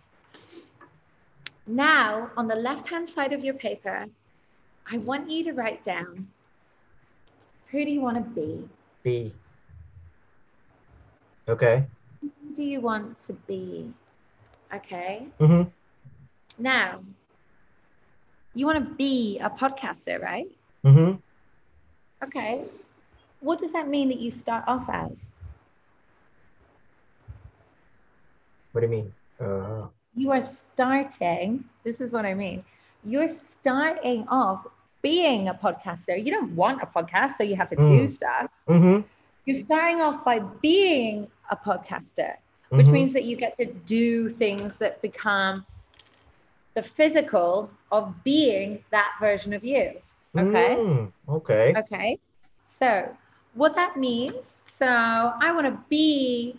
[1.66, 4.06] Now, on the left hand side of your paper,
[4.90, 6.28] I want you to write down
[7.70, 8.68] who do you want to be?
[9.02, 9.34] Be.
[11.48, 11.86] Okay.
[12.20, 13.92] Who do you want to be?
[14.72, 15.26] Okay.
[15.40, 15.68] Mm-hmm.
[16.58, 17.00] Now,
[18.54, 20.46] you want to be a podcaster, right?
[20.84, 21.16] Mm-hmm.
[22.24, 22.64] Okay.
[23.40, 25.28] What does that mean that you start off as?
[28.72, 29.12] What do you mean?
[29.40, 32.64] Uh, You are starting, this is what I mean.
[33.04, 34.66] You're starting off
[35.02, 36.22] being a podcaster.
[36.22, 38.08] You don't want a podcast, so you have to do Mm.
[38.08, 38.50] stuff.
[38.68, 39.00] mm-hmm.
[39.44, 42.36] You're starting off by being a podcaster,
[42.70, 42.92] which Mhm.
[42.92, 45.66] means that you get to do things that become
[46.74, 50.00] the physical of being that version of you.
[50.36, 50.76] Okay.
[50.76, 51.74] Mm, okay.
[51.76, 52.18] Okay.
[52.66, 53.16] So,
[53.54, 56.58] what that means, so I want to be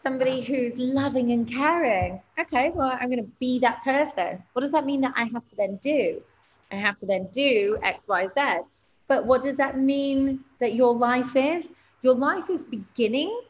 [0.00, 2.20] somebody who's loving and caring.
[2.38, 4.42] Okay, well, I'm going to be that person.
[4.52, 6.22] What does that mean that I have to then do?
[6.70, 8.60] I have to then do X, Y, Z.
[9.08, 11.72] But what does that mean that your life is?
[12.02, 13.40] Your life is beginning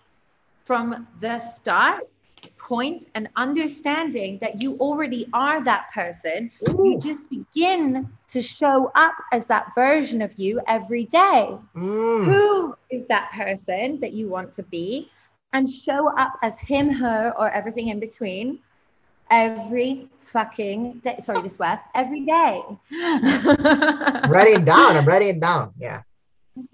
[0.65, 2.09] from the start
[2.57, 9.15] point and understanding that you already are that person you just begin to show up
[9.33, 11.57] as that version of you every day.
[11.75, 12.25] Mm.
[12.25, 15.11] Who is that person that you want to be?
[15.53, 18.59] And show up as him, her, or everything in between
[19.31, 21.17] every fucking day.
[21.23, 22.63] Sorry to swear, every day.
[24.29, 24.97] Writing it down.
[24.97, 25.73] I'm writing it down.
[25.79, 26.03] Yeah.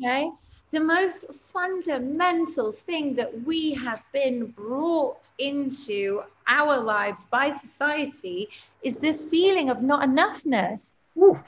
[0.01, 0.31] Okay.
[0.73, 8.49] The most fundamental thing that we have been brought into our lives by society
[8.83, 10.91] is this feeling of not enoughness.
[11.17, 11.39] Ooh.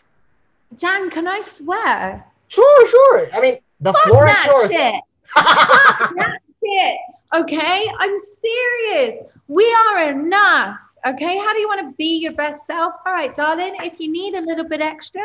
[0.77, 2.25] Jan, can I swear?
[2.49, 3.27] Sure, sure.
[3.35, 4.71] I mean, the Fuck floor is that yours.
[4.71, 4.95] shit.
[6.17, 6.99] That's it.
[7.35, 9.23] Okay, I'm serious.
[9.49, 10.97] We are enough.
[11.07, 12.95] Okay, how do you want to be your best self?
[13.05, 15.23] All right, darling, if you need a little bit extra,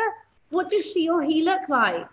[0.50, 2.06] what does she or he look like?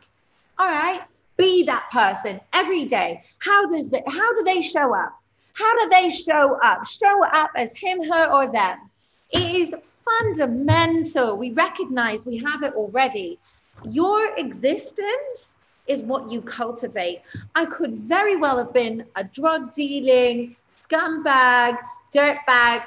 [0.58, 1.02] All right,
[1.38, 3.24] be that person every day.
[3.40, 5.14] How does that how do they show up?
[5.54, 6.86] How do they show up?
[6.86, 8.90] Show up as him, her, or them.
[9.32, 11.38] It is fundamental.
[11.38, 13.40] We recognize we have it already.
[13.84, 15.59] Your existence
[15.90, 17.22] is what you cultivate.
[17.56, 21.78] I could very well have been a drug dealing, scumbag,
[22.16, 22.84] dirtbag.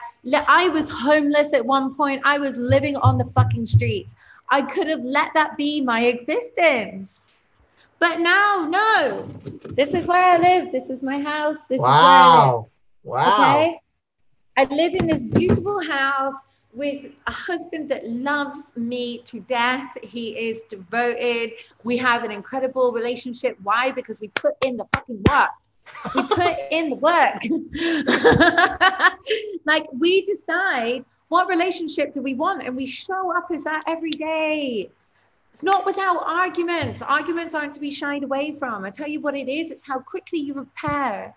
[0.49, 2.23] I was homeless at one point.
[2.25, 4.15] I was living on the fucking streets.
[4.49, 7.23] I could have let that be my existence.
[7.99, 9.29] But now, no.
[9.71, 10.73] This is where I live.
[10.73, 11.63] This is my house.
[11.65, 12.69] This wow.
[13.03, 13.35] is where I live.
[13.35, 13.61] Wow.
[13.61, 13.81] Okay.
[14.57, 16.35] I live in this beautiful house
[16.73, 19.91] with a husband that loves me to death.
[20.03, 21.53] He is devoted.
[21.85, 23.59] We have an incredible relationship.
[23.63, 23.93] Why?
[23.93, 25.51] Because we put in the fucking work.
[26.15, 27.43] We put in the work.
[29.67, 34.11] like we decide what relationship do we want and we show up as that every
[34.11, 34.91] day.
[35.51, 37.03] It's not without arguments.
[37.03, 38.85] Arguments aren't to be shied away from.
[38.85, 41.35] I tell you what it is, it's how quickly you repair.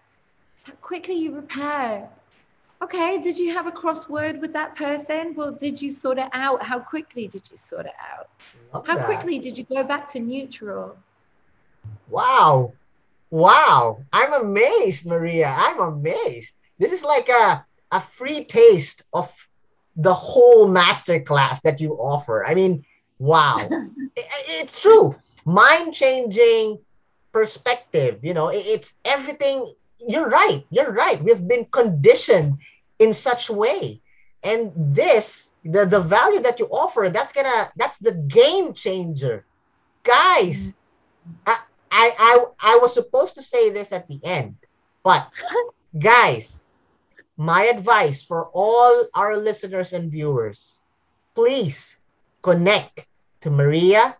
[0.63, 2.10] How quickly you repair
[2.81, 5.33] okay, did you have a crossword with that person?
[5.35, 6.63] Well, did you sort it out?
[6.63, 8.29] How quickly did you sort it out?
[8.73, 9.05] Love How that.
[9.05, 10.97] quickly did you go back to neutral?
[12.09, 12.73] Wow.
[13.29, 14.03] Wow.
[14.11, 15.53] I'm amazed, Maria.
[15.57, 16.53] I'm amazed.
[16.77, 19.47] This is like a, a free taste of
[19.95, 22.45] the whole master class that you offer.
[22.45, 22.85] I mean,
[23.19, 23.57] wow.
[24.15, 25.15] it, it's true.
[25.45, 26.79] Mind changing
[27.31, 28.19] perspective.
[28.23, 30.65] You know, it, it's everything you're right.
[30.69, 31.23] You're right.
[31.23, 32.60] We've been conditioned
[32.99, 34.01] in such way.
[34.43, 39.45] And this, the, the value that you offer, that's gonna that's the game changer.
[40.03, 40.75] Guys,
[41.27, 41.49] mm-hmm.
[41.49, 41.58] I,
[41.89, 44.58] I I I was supposed to say this at the end,
[45.03, 45.34] but
[45.97, 46.65] guys,
[47.38, 50.77] my advice for all our listeners and viewers,
[51.34, 51.97] please
[52.43, 53.08] connect
[53.41, 54.17] to Maria,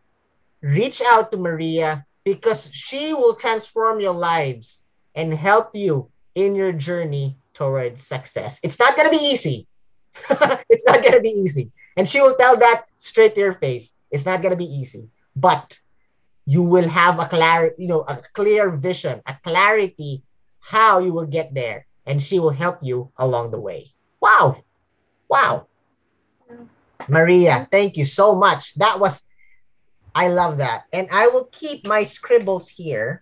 [0.62, 4.82] reach out to Maria because she will transform your lives
[5.16, 8.60] and help you in your journey towards success.
[8.62, 9.68] It's not going to be easy.
[10.70, 11.72] it's not going to be easy.
[11.98, 13.94] And she will tell that straight to your face.
[14.12, 15.08] It's not going to be easy.
[15.36, 15.80] But
[16.46, 20.24] you will have a clear, you know, a clear vision, a clarity
[20.60, 23.94] how you will get there and she will help you along the way.
[24.20, 24.64] Wow.
[25.30, 25.68] Wow.
[27.08, 28.74] Maria, thank you so much.
[28.76, 29.24] That was
[30.16, 30.86] I love that.
[30.94, 33.22] And I will keep my scribbles here.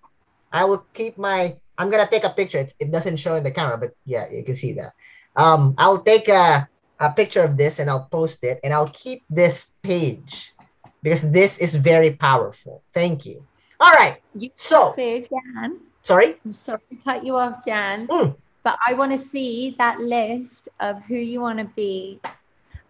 [0.51, 2.59] I will keep my I'm gonna take a picture.
[2.59, 4.93] It, it doesn't show in the camera, but yeah, you can see that.
[5.35, 6.67] Um, I'll take a,
[6.99, 10.53] a picture of this and I'll post it and I'll keep this page
[11.01, 12.83] because this is very powerful.
[12.93, 13.45] Thank you.
[13.79, 14.17] All right.
[14.35, 15.79] You so, Jan.
[16.01, 16.35] Sorry?
[16.45, 18.07] I'm sorry to cut you off, Jan.
[18.07, 18.35] Mm.
[18.63, 22.21] But I want to see that list of who you want to be.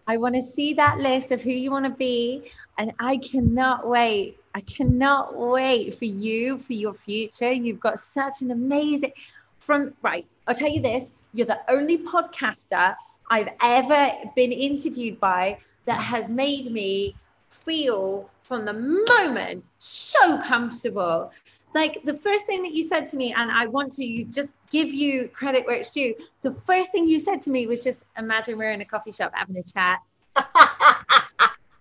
[0.06, 2.50] I want to see that list of who you want to be.
[2.78, 7.50] And I cannot wait I cannot wait for you, for your future.
[7.50, 9.12] You've got such an amazing,
[9.58, 12.94] from, right, I'll tell you this you're the only podcaster
[13.28, 17.16] I've ever been interviewed by that has made me
[17.48, 21.32] feel from the moment so comfortable.
[21.74, 24.94] Like the first thing that you said to me, and I want to just give
[24.94, 26.14] you credit where it's due.
[26.42, 29.32] The first thing you said to me was just imagine we're in a coffee shop
[29.34, 29.98] having a chat.
[30.36, 31.26] I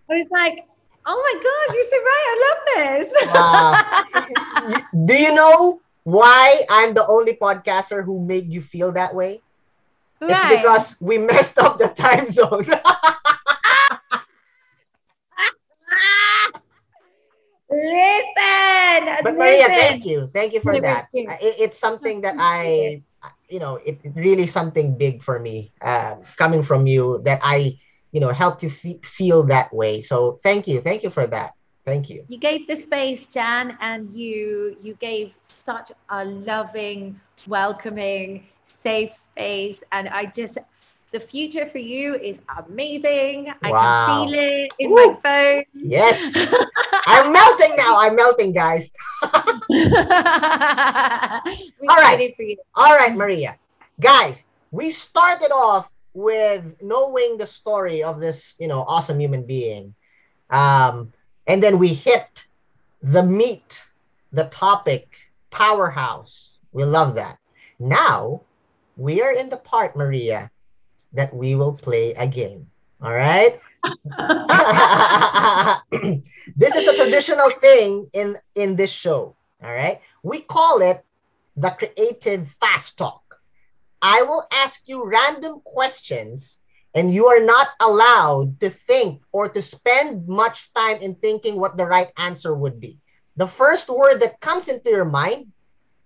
[0.10, 0.66] was like,
[1.06, 2.26] Oh my God, you're so right.
[2.30, 2.62] I love
[4.64, 4.86] this.
[5.06, 9.42] Do you know why I'm the only podcaster who made you feel that way?
[10.22, 10.32] Right.
[10.32, 12.66] It's because we messed up the time zone.
[17.74, 19.24] listen.
[19.24, 20.30] But Maria, thank you.
[20.34, 21.08] Thank you for that.
[21.14, 23.04] It, it's something that I,
[23.50, 23.60] you.
[23.60, 27.78] know, it, it really something big for me um, coming from you that I
[28.12, 30.02] you know help you feel that way.
[30.02, 30.82] So thank you.
[30.82, 31.54] Thank you for that.
[31.86, 32.24] Thank you.
[32.30, 39.84] You gave the space jan and you you gave such a loving welcoming safe space.
[39.92, 40.58] And i just
[41.14, 43.54] the future for you is amazing.
[43.62, 44.96] I can feel it in Ooh.
[44.96, 46.20] my phone yes.
[47.08, 48.00] I'm melting now.
[48.00, 48.92] I'm melting guys.
[49.24, 49.32] All
[51.98, 52.34] right.
[52.76, 53.58] all right maria.
[54.00, 59.94] Guys we started off with knowing the story of this, you know, awesome human being.
[60.50, 61.14] Um,
[61.46, 62.46] and then we hit
[63.04, 63.86] the meat,
[64.32, 66.58] the topic, powerhouse.
[66.72, 67.38] We love that.
[67.78, 68.42] Now
[68.98, 70.50] we are in the part, Maria,
[71.14, 72.68] that we will play a game.
[73.02, 73.60] All right.
[76.56, 79.36] this is a traditional thing in in this show.
[79.64, 80.00] All right.
[80.24, 81.04] We call it
[81.56, 83.22] the Creative Fast Talk.
[84.02, 86.60] I will ask you random questions,
[86.96, 91.78] and you are not allowed to think or to spend much time in thinking what
[91.78, 93.00] the right answer would be.
[93.36, 95.52] The first word that comes into your mind,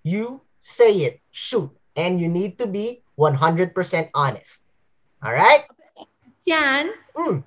[0.04, 3.74] you say it, shoot, and you need to be 100%
[4.14, 4.62] honest.
[5.24, 5.66] All right?
[6.46, 7.44] Jan, Mm.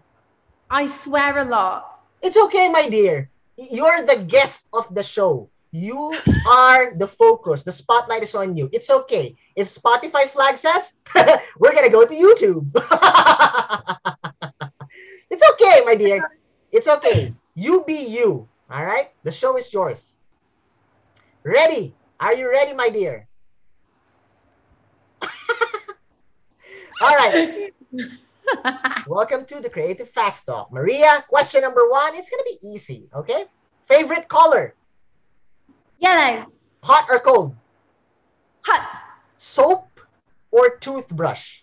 [0.70, 2.02] I swear a lot.
[2.20, 3.30] It's okay, my dear.
[3.56, 5.48] You're the guest of the show.
[5.70, 6.18] You
[6.50, 7.62] are the focus.
[7.62, 8.68] The spotlight is on you.
[8.72, 9.36] It's okay.
[9.54, 10.92] If Spotify flags us,
[11.58, 12.74] we're gonna go to YouTube.
[15.30, 16.18] it's okay, my dear.
[16.72, 17.34] It's okay.
[17.54, 18.48] You be you.
[18.68, 19.10] All right.
[19.22, 20.18] The show is yours.
[21.46, 21.94] Ready?
[22.18, 23.29] Are you ready, my dear?
[27.00, 27.72] All right.
[29.06, 30.70] Welcome to the Creative Fast Talk.
[30.70, 32.14] Maria, question number one.
[32.14, 33.46] It's going to be easy, okay?
[33.86, 34.74] Favorite color?
[35.98, 36.46] Yellow.
[36.82, 37.56] Hot or cold?
[38.66, 39.02] Hot.
[39.38, 40.00] Soap
[40.50, 41.60] or toothbrush?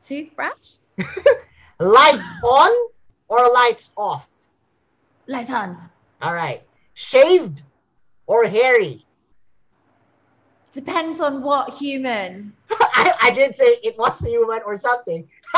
[0.00, 0.74] Toothbrush.
[1.80, 2.70] Lights on
[3.26, 4.28] or lights off?
[5.26, 5.90] Lights on.
[6.22, 6.62] All right.
[6.94, 7.62] Shaved
[8.28, 9.05] or hairy?
[10.76, 12.52] Depends on what human.
[12.70, 15.26] I, I did say it was a human or something.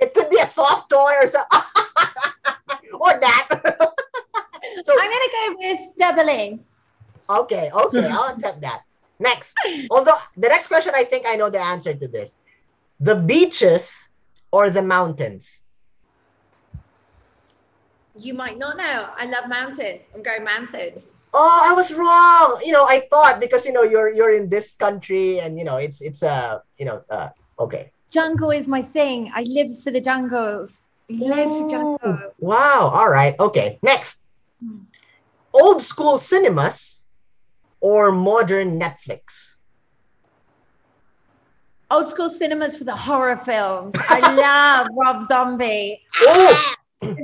[0.00, 1.60] it could be a soft toy or something.
[2.98, 3.46] or that.
[4.82, 6.64] so I'm gonna go with stubbling.
[7.30, 8.82] Okay, okay, I'll accept that.
[9.20, 9.54] Next,
[9.92, 12.34] although the next question, I think I know the answer to this:
[12.98, 14.10] the beaches
[14.50, 15.62] or the mountains.
[18.18, 19.10] You might not know.
[19.16, 20.02] I love mountains.
[20.12, 21.06] I'm going mountains.
[21.36, 22.60] Oh, I was wrong.
[22.64, 25.76] You know, I thought because you know you're you're in this country and you know
[25.78, 27.90] it's it's uh you know uh okay.
[28.08, 29.32] Jungle is my thing.
[29.34, 30.78] I live for the jungles.
[31.10, 32.32] I live for jungle.
[32.38, 32.92] Wow.
[32.94, 33.34] All right.
[33.40, 33.80] Okay.
[33.82, 34.22] Next,
[35.52, 37.06] old school cinemas
[37.80, 39.56] or modern Netflix.
[41.90, 43.94] Old school cinemas for the horror films.
[43.98, 46.00] I love Rob Zombie.
[46.20, 46.74] Oh,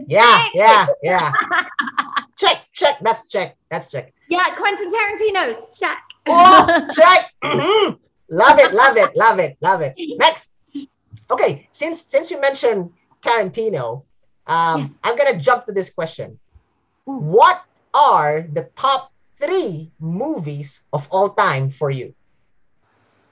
[0.08, 1.32] yeah, yeah, yeah.
[2.72, 2.98] check.
[3.00, 3.56] That's check.
[3.70, 4.12] That's check.
[4.28, 5.78] Yeah, Quentin Tarantino.
[5.78, 5.98] Check.
[6.26, 7.32] Oh, check.
[7.42, 7.98] Mhm.
[8.30, 9.94] love it, love it, love it, love it.
[10.18, 10.50] Next.
[11.30, 12.90] Okay, since since you mentioned
[13.22, 14.02] Tarantino,
[14.46, 14.90] um, Yes.
[15.04, 16.38] I'm gonna jump to this question.
[17.08, 17.12] Ooh.
[17.18, 17.62] What
[17.94, 22.14] are the top three movies of all time for you?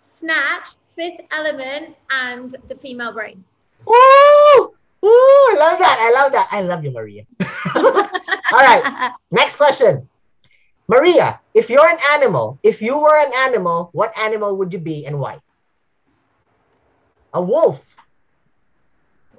[0.01, 3.45] Snatch, Fifth Element, and The Female Brain.
[3.86, 4.74] Woo!
[5.01, 5.11] Woo!
[5.11, 5.96] I love that.
[6.01, 6.49] I love that.
[6.51, 7.24] I love you, Maria.
[7.76, 9.12] all right.
[9.30, 10.09] Next question.
[10.88, 15.05] Maria, if you're an animal, if you were an animal, what animal would you be
[15.07, 15.38] and why?
[17.34, 17.84] A wolf.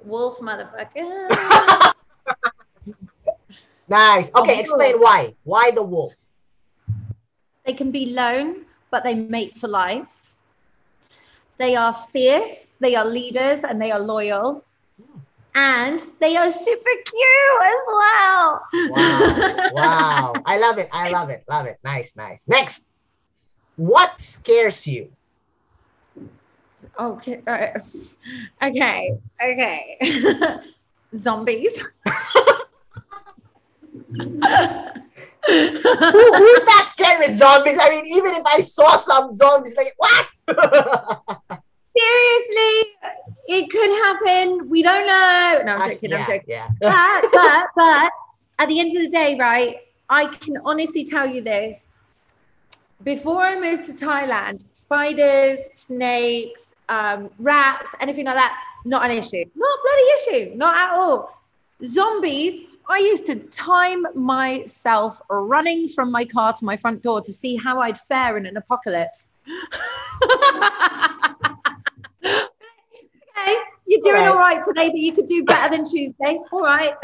[0.04, 1.92] Wolf, motherfucker.
[3.90, 4.30] Nice.
[4.36, 5.34] Okay, explain why.
[5.42, 6.14] Why the wolf?
[7.66, 10.06] They can be lone, but they mate for life.
[11.58, 14.64] They are fierce, they are leaders, and they are loyal.
[14.96, 15.18] Hmm.
[15.54, 18.62] And they are super cute as well.
[18.90, 19.70] Wow.
[19.72, 20.32] wow.
[20.46, 20.88] I love it.
[20.92, 21.44] I love it.
[21.48, 21.78] Love it.
[21.82, 22.44] Nice, nice.
[22.46, 22.84] Next.
[23.76, 25.10] What scares you?
[26.98, 27.42] Okay.
[27.46, 27.78] uh,
[28.62, 29.18] Okay.
[29.42, 29.98] Okay.
[31.16, 31.86] Zombies.
[35.46, 37.78] Who, who's not scared with zombies?
[37.80, 40.26] I mean, even if I saw some zombies, like, what?
[41.96, 42.92] Seriously,
[43.48, 44.68] it could happen.
[44.68, 45.62] We don't know.
[45.64, 46.10] No, I'm joking.
[46.10, 46.44] yeah, I'm joking.
[46.48, 46.68] yeah.
[46.80, 48.12] But, but, but
[48.58, 49.76] at the end of the day, right,
[50.08, 51.84] I can honestly tell you this.
[53.02, 59.44] Before I moved to Thailand, spiders, snakes, um, rats, anything like that, not an issue.
[59.54, 60.56] Not a bloody issue.
[60.56, 61.40] Not at all.
[61.84, 67.32] Zombies, I used to time myself running from my car to my front door to
[67.32, 69.28] see how I'd fare in an apocalypse.
[73.42, 74.28] okay, you're doing Alright.
[74.32, 76.38] all right today, but you could do better than Tuesday.
[76.52, 76.94] All right.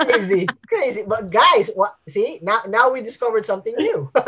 [0.00, 1.02] crazy, crazy.
[1.06, 1.96] But guys, what?
[2.08, 4.10] See, now now we discovered something new.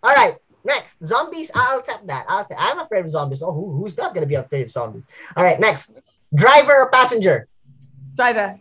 [0.00, 1.50] All right, next zombies.
[1.54, 2.24] I'll accept that.
[2.28, 3.42] I'll say I'm afraid of zombies.
[3.42, 5.06] Oh, who, who's not gonna be afraid of zombies?
[5.36, 5.90] All right, next.
[6.34, 7.48] Driver or passenger?
[8.14, 8.58] Driver,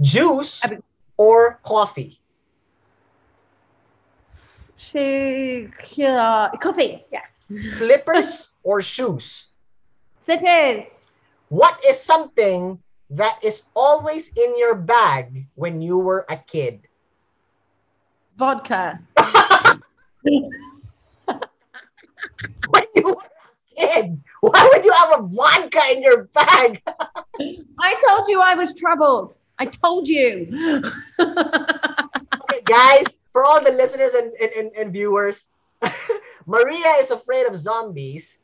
[0.00, 0.76] Juice be-
[1.16, 2.20] or coffee?
[4.76, 5.68] She,
[6.04, 7.22] uh, coffee, yeah.
[7.72, 9.48] Slippers or shoes?
[10.24, 10.84] Slippers,
[11.48, 12.80] What is something
[13.10, 16.88] that is always in your bag when you were a kid?
[18.38, 19.00] vodka.
[22.68, 26.82] When you were a kid, why would you have a vodka in your bag?
[27.80, 29.36] I told you I was troubled.
[29.58, 30.46] I told you.
[31.18, 35.48] Okay, guys, for all the listeners and, and, and, and viewers,
[36.46, 38.38] Maria is afraid of zombies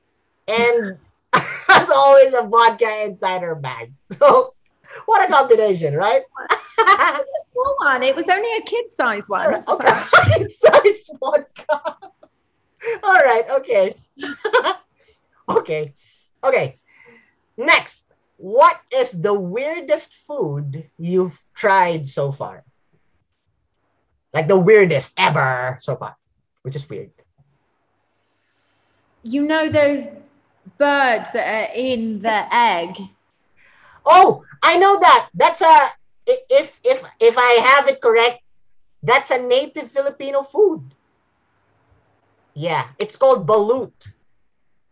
[0.48, 0.98] and
[1.34, 3.92] has always a vodka inside her bag.
[4.18, 4.54] So
[5.06, 6.22] what a combination, right?
[6.40, 8.02] It was a small one.
[8.02, 9.64] It was only a kid-sized one.
[9.66, 9.92] okay.
[10.38, 11.96] kid Size vodka.
[13.02, 13.44] All right.
[13.50, 13.96] Okay.
[15.48, 15.94] okay.
[16.42, 16.78] Okay.
[17.56, 18.06] Next,
[18.36, 22.64] what is the weirdest food you've tried so far?
[24.32, 26.16] Like the weirdest ever so far,
[26.62, 27.10] which is weird.
[29.22, 30.06] You know those
[30.78, 32.96] birds that are in the egg.
[34.04, 35.28] Oh, I know that.
[35.34, 35.88] That's a
[36.26, 38.42] if if if I have it correct,
[39.02, 40.82] that's a native Filipino food.
[42.54, 44.12] Yeah, it's called balut.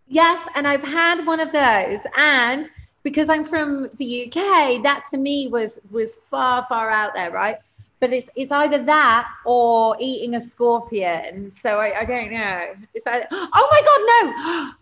[0.08, 2.70] Yes, and I've had one of those, and
[3.02, 7.56] because I'm from the UK, that to me was was far far out there, right?
[8.00, 11.52] But it's it's either that or eating a scorpion.
[11.62, 12.74] So I, I don't know.
[12.94, 14.72] It's like, oh my god, no!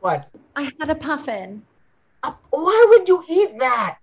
[0.00, 0.28] What?
[0.56, 1.62] I had a puffin.
[2.22, 3.98] Uh, Why would you eat that?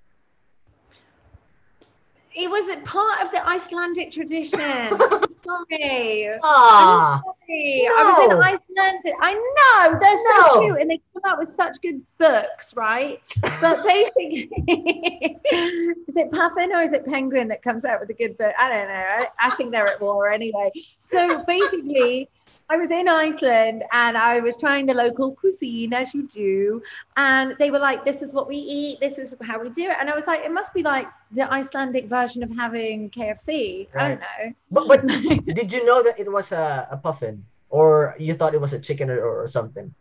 [2.37, 4.59] It was a part of the Icelandic tradition.
[4.59, 6.29] Sorry.
[6.43, 7.87] Ah, I'm sorry.
[7.87, 8.43] I was in.
[8.43, 9.15] Iceland.
[9.21, 10.47] I know they're No.
[10.49, 13.21] so cute and they come out with such good books, right?
[13.61, 14.49] But basically,
[15.51, 18.53] is it Puffin or is it Penguin that comes out with a good book?
[18.57, 18.93] I don't know.
[18.93, 20.71] I, I think they're at war anyway.
[20.99, 22.27] So basically,
[22.67, 26.81] I was in Iceland and I was trying the local cuisine as you do.
[27.15, 29.97] And they were like, this is what we eat, this is how we do it.
[29.99, 33.87] And I was like, it must be like the Icelandic version of having KFC.
[33.95, 34.53] I don't know.
[34.71, 35.05] but but
[35.45, 38.79] did you know that it was a, a puffin, or you thought it was a
[38.79, 39.93] chicken or, or something?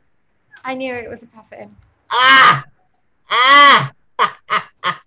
[0.64, 1.76] I knew it was a puffin.
[2.10, 2.64] Ah,
[3.30, 3.92] ah.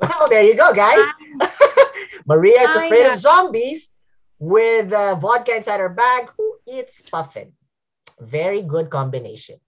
[0.00, 1.04] well, there you go, guys.
[2.26, 3.91] Maria is afraid of zombies
[4.42, 6.28] with uh, vodka inside her bag.
[6.36, 7.52] Who eats puffin?
[8.20, 9.60] Very good combination.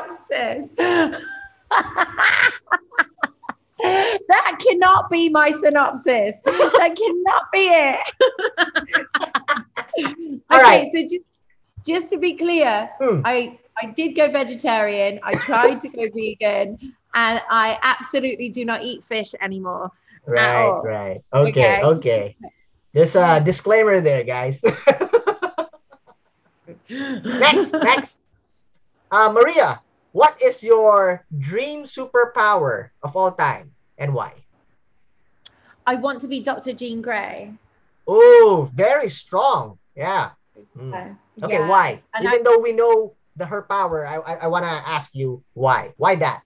[0.00, 0.68] Synopsis.
[4.28, 6.34] that cannot be my synopsis.
[6.44, 8.00] That cannot be it.
[10.50, 10.88] All okay, right.
[10.92, 11.20] so just,
[11.86, 13.20] just to be clear, Hmm.
[13.24, 15.20] I I did go vegetarian.
[15.22, 16.78] I tried to go vegan,
[17.14, 19.90] and I absolutely do not eat fish anymore.
[20.26, 21.20] Right, right.
[21.32, 21.80] Okay, Okay.
[21.82, 22.36] okay.
[22.92, 24.60] There's a disclaimer there, guys.
[26.88, 28.18] next, next.
[29.10, 29.82] Uh, Maria,
[30.12, 34.32] what is your dream superpower of all time and why?
[35.86, 36.72] I want to be Dr.
[36.72, 37.52] Jean Grey.
[38.06, 39.78] Oh, very strong.
[39.96, 40.30] Yeah.
[40.78, 41.68] Uh, Okay, yeah.
[41.68, 42.02] why?
[42.14, 45.42] And Even though we know the her power, I I, I want to ask you
[45.56, 45.94] why.
[45.96, 46.44] Why that?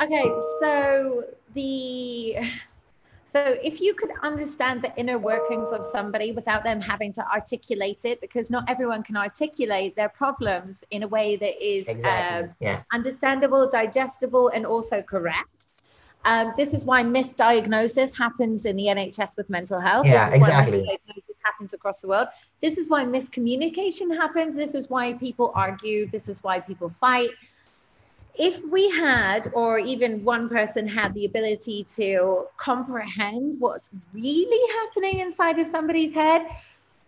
[0.00, 0.24] Okay,
[0.60, 1.24] so
[1.54, 2.36] the
[3.24, 8.04] so if you could understand the inner workings of somebody without them having to articulate
[8.04, 12.48] it, because not everyone can articulate their problems in a way that is Exactly.
[12.48, 12.82] um, yeah.
[12.92, 15.68] understandable, digestible, and also correct.
[16.24, 20.06] Um, this is why misdiagnosis happens in the NHS with mental health.
[20.06, 20.78] Yeah, exactly.
[20.78, 22.28] Misdiagnosis happens across the world.
[22.60, 24.56] This is why miscommunication happens.
[24.56, 26.08] This is why people argue.
[26.10, 27.30] This is why people fight.
[28.38, 35.20] If we had, or even one person had the ability to comprehend what's really happening
[35.20, 36.46] inside of somebody's head,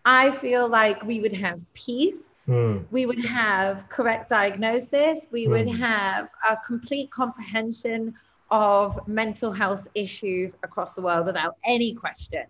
[0.05, 2.79] I feel like we would have peace Hmm.
[2.91, 5.79] we would have correct diagnosis we would Mm.
[5.79, 8.15] have a complete comprehension
[8.51, 12.45] of mental health issues across the world without any question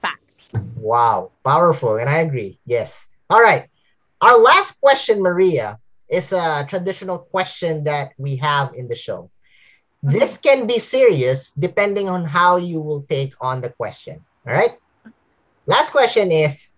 [0.00, 0.42] fact
[0.76, 2.58] Wow, powerful, and I agree.
[2.64, 3.06] Yes.
[3.30, 3.68] All right.
[4.20, 5.78] Our last question, Maria,
[6.12, 9.32] is a traditional question that we have in the show.
[10.02, 14.20] This can be serious depending on how you will take on the question.
[14.46, 14.76] All right.
[15.64, 16.72] Last question is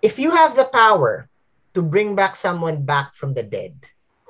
[0.00, 1.28] if you have the power
[1.74, 3.76] to bring back someone back from the dead,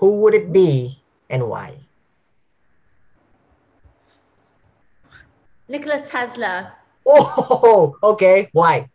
[0.03, 1.79] who would it be and why?
[5.68, 6.72] Nikola Tesla.
[7.07, 8.49] Oh, okay.
[8.53, 8.89] Why?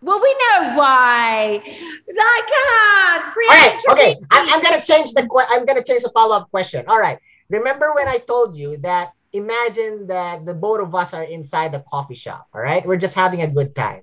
[0.00, 1.60] Well, we know why.
[1.60, 3.32] I can't.
[3.32, 4.16] Free All right, okay.
[4.30, 6.84] I'm, I'm gonna change the que- I'm gonna change the follow up question.
[6.88, 7.18] All right.
[7.50, 11.80] Remember when I told you that imagine that the both of us are inside the
[11.90, 12.46] coffee shop.
[12.54, 14.02] All right, we're just having a good time,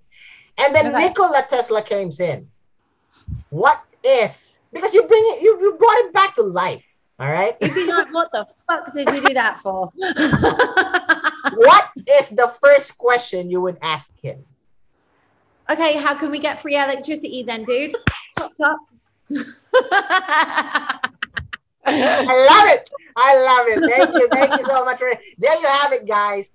[0.57, 1.07] and then Okay.
[1.07, 2.47] Nikola Tesla came in.
[3.49, 6.83] What is because you bring it you, you brought it back to life.
[7.17, 7.55] All right.
[7.61, 9.89] You'd be like, what the fuck did you do that for?
[11.55, 11.89] what
[12.19, 14.43] is the first question you would ask him?
[15.69, 17.93] Okay, how can we get free electricity then, dude?
[18.37, 18.79] Chop, chop.
[21.85, 22.89] I love it.
[23.15, 23.89] I love it.
[23.89, 24.27] Thank you.
[24.29, 24.99] Thank you so much.
[24.99, 26.51] There you have it, guys.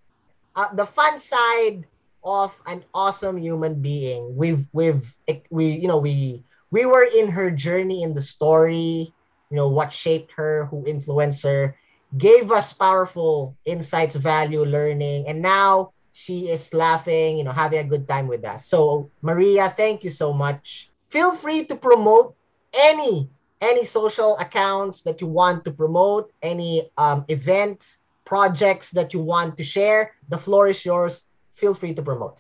[0.57, 1.87] Uh, the fun side
[2.25, 4.37] of an awesome human being.
[4.37, 5.15] We've we've
[5.51, 9.15] we you know we we were in her journey in the story.
[9.51, 11.77] You know what shaped her, who influenced her,
[12.17, 17.39] gave us powerful insights, value, learning, and now she is laughing.
[17.39, 18.67] You know, having a good time with us.
[18.67, 20.91] So Maria, thank you so much.
[21.09, 22.37] Feel free to promote
[22.77, 29.21] any any social accounts that you want to promote, any um, events, projects that you
[29.21, 30.17] want to share.
[30.29, 31.29] The floor is yours.
[31.55, 32.40] Feel free to promote.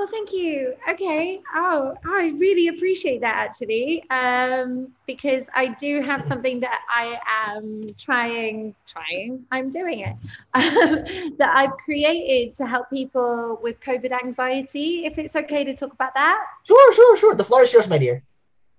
[0.00, 0.74] Oh, thank you.
[0.88, 1.42] Okay.
[1.56, 7.18] Oh, I really appreciate that actually, um, because I do have something that I
[7.48, 10.14] am trying, trying, I'm doing it,
[10.54, 15.04] um, that I've created to help people with COVID anxiety.
[15.04, 16.44] If it's okay to talk about that.
[16.62, 17.34] Sure, sure, sure.
[17.34, 18.22] The floor is yours, my dear.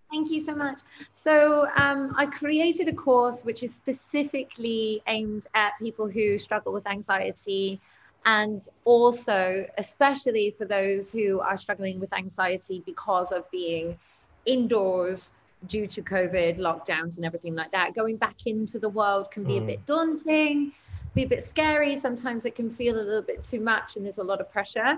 [0.10, 0.80] Thank you so much.
[1.12, 6.88] So, um, I created a course which is specifically aimed at people who struggle with
[6.88, 7.82] anxiety
[8.26, 13.98] and also, especially for those who are struggling with anxiety because of being
[14.46, 15.32] indoors
[15.68, 17.94] due to COVID lockdowns and everything like that.
[17.94, 19.64] Going back into the world can be mm.
[19.64, 20.72] a bit daunting,
[21.14, 21.96] be a bit scary.
[21.96, 24.98] Sometimes it can feel a little bit too much, and there's a lot of pressure.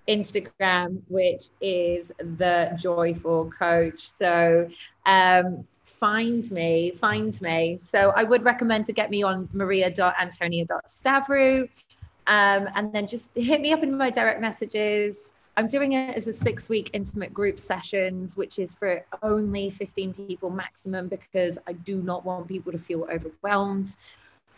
[0.07, 3.99] Instagram, which is the joyful coach.
[3.99, 4.69] So
[5.05, 7.79] um, find me, find me.
[7.81, 11.69] So I would recommend to get me on maria.antonia.stavrou.
[12.27, 15.31] Um, and then just hit me up in my direct messages.
[15.57, 20.13] I'm doing it as a six week intimate group sessions, which is for only 15
[20.13, 23.95] people maximum because I do not want people to feel overwhelmed.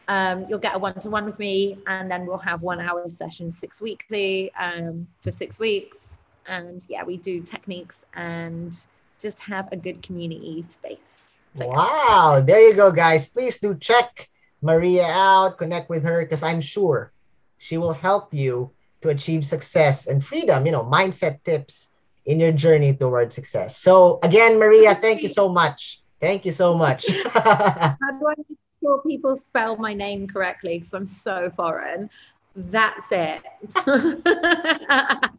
[0.07, 3.07] Um, you'll get a one to one with me, and then we'll have one hour
[3.09, 6.17] sessions six weekly um, for six weeks.
[6.47, 8.73] And yeah, we do techniques and
[9.19, 11.17] just have a good community space.
[11.55, 12.39] So, wow, yeah.
[12.39, 13.27] there you go, guys.
[13.27, 14.29] Please do check
[14.61, 17.11] Maria out, connect with her, because I'm sure
[17.57, 18.71] she will help you
[19.07, 21.89] to achieve success and freedom, you know, mindset tips
[22.25, 23.77] in your journey towards success.
[23.77, 26.01] So again, Maria, thank you so much.
[26.19, 27.07] Thank you so much.
[27.33, 30.79] How do I make sure people spell my name correctly?
[30.79, 32.09] Because I'm so foreign.
[32.55, 33.41] That's it.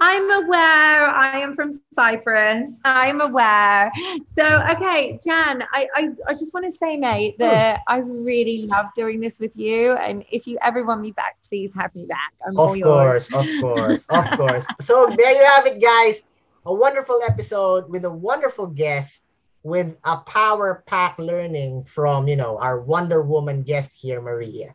[0.00, 1.06] I'm aware.
[1.06, 2.80] I am from Cyprus.
[2.84, 3.90] I'm aware.
[4.24, 7.44] So, okay, Jan, I, I, I just want to say, mate, oh.
[7.44, 9.92] that I really love doing this with you.
[9.92, 12.32] And if you ever want me back, please have me back.
[12.46, 14.64] I'm of course, of course, of course.
[14.80, 16.22] So there you have it, guys.
[16.66, 19.22] A wonderful episode with a wonderful guest
[19.62, 24.74] with a power pack learning from, you know, our Wonder Woman guest here, Maria.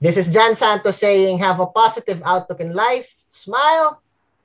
[0.00, 4.02] This is Jan Santos saying, have a positive outlook in life, smile,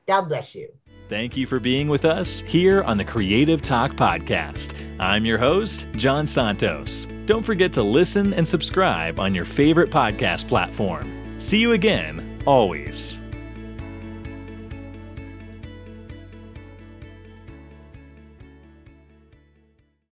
[0.08, 0.70] God bless you.
[1.10, 4.74] Thank you for being with us here on the Creative Talk Podcast.
[5.00, 7.08] I'm your host, John Santos.
[7.26, 11.12] Don't forget to listen and subscribe on your favorite podcast platform.
[11.40, 13.20] See you again, always.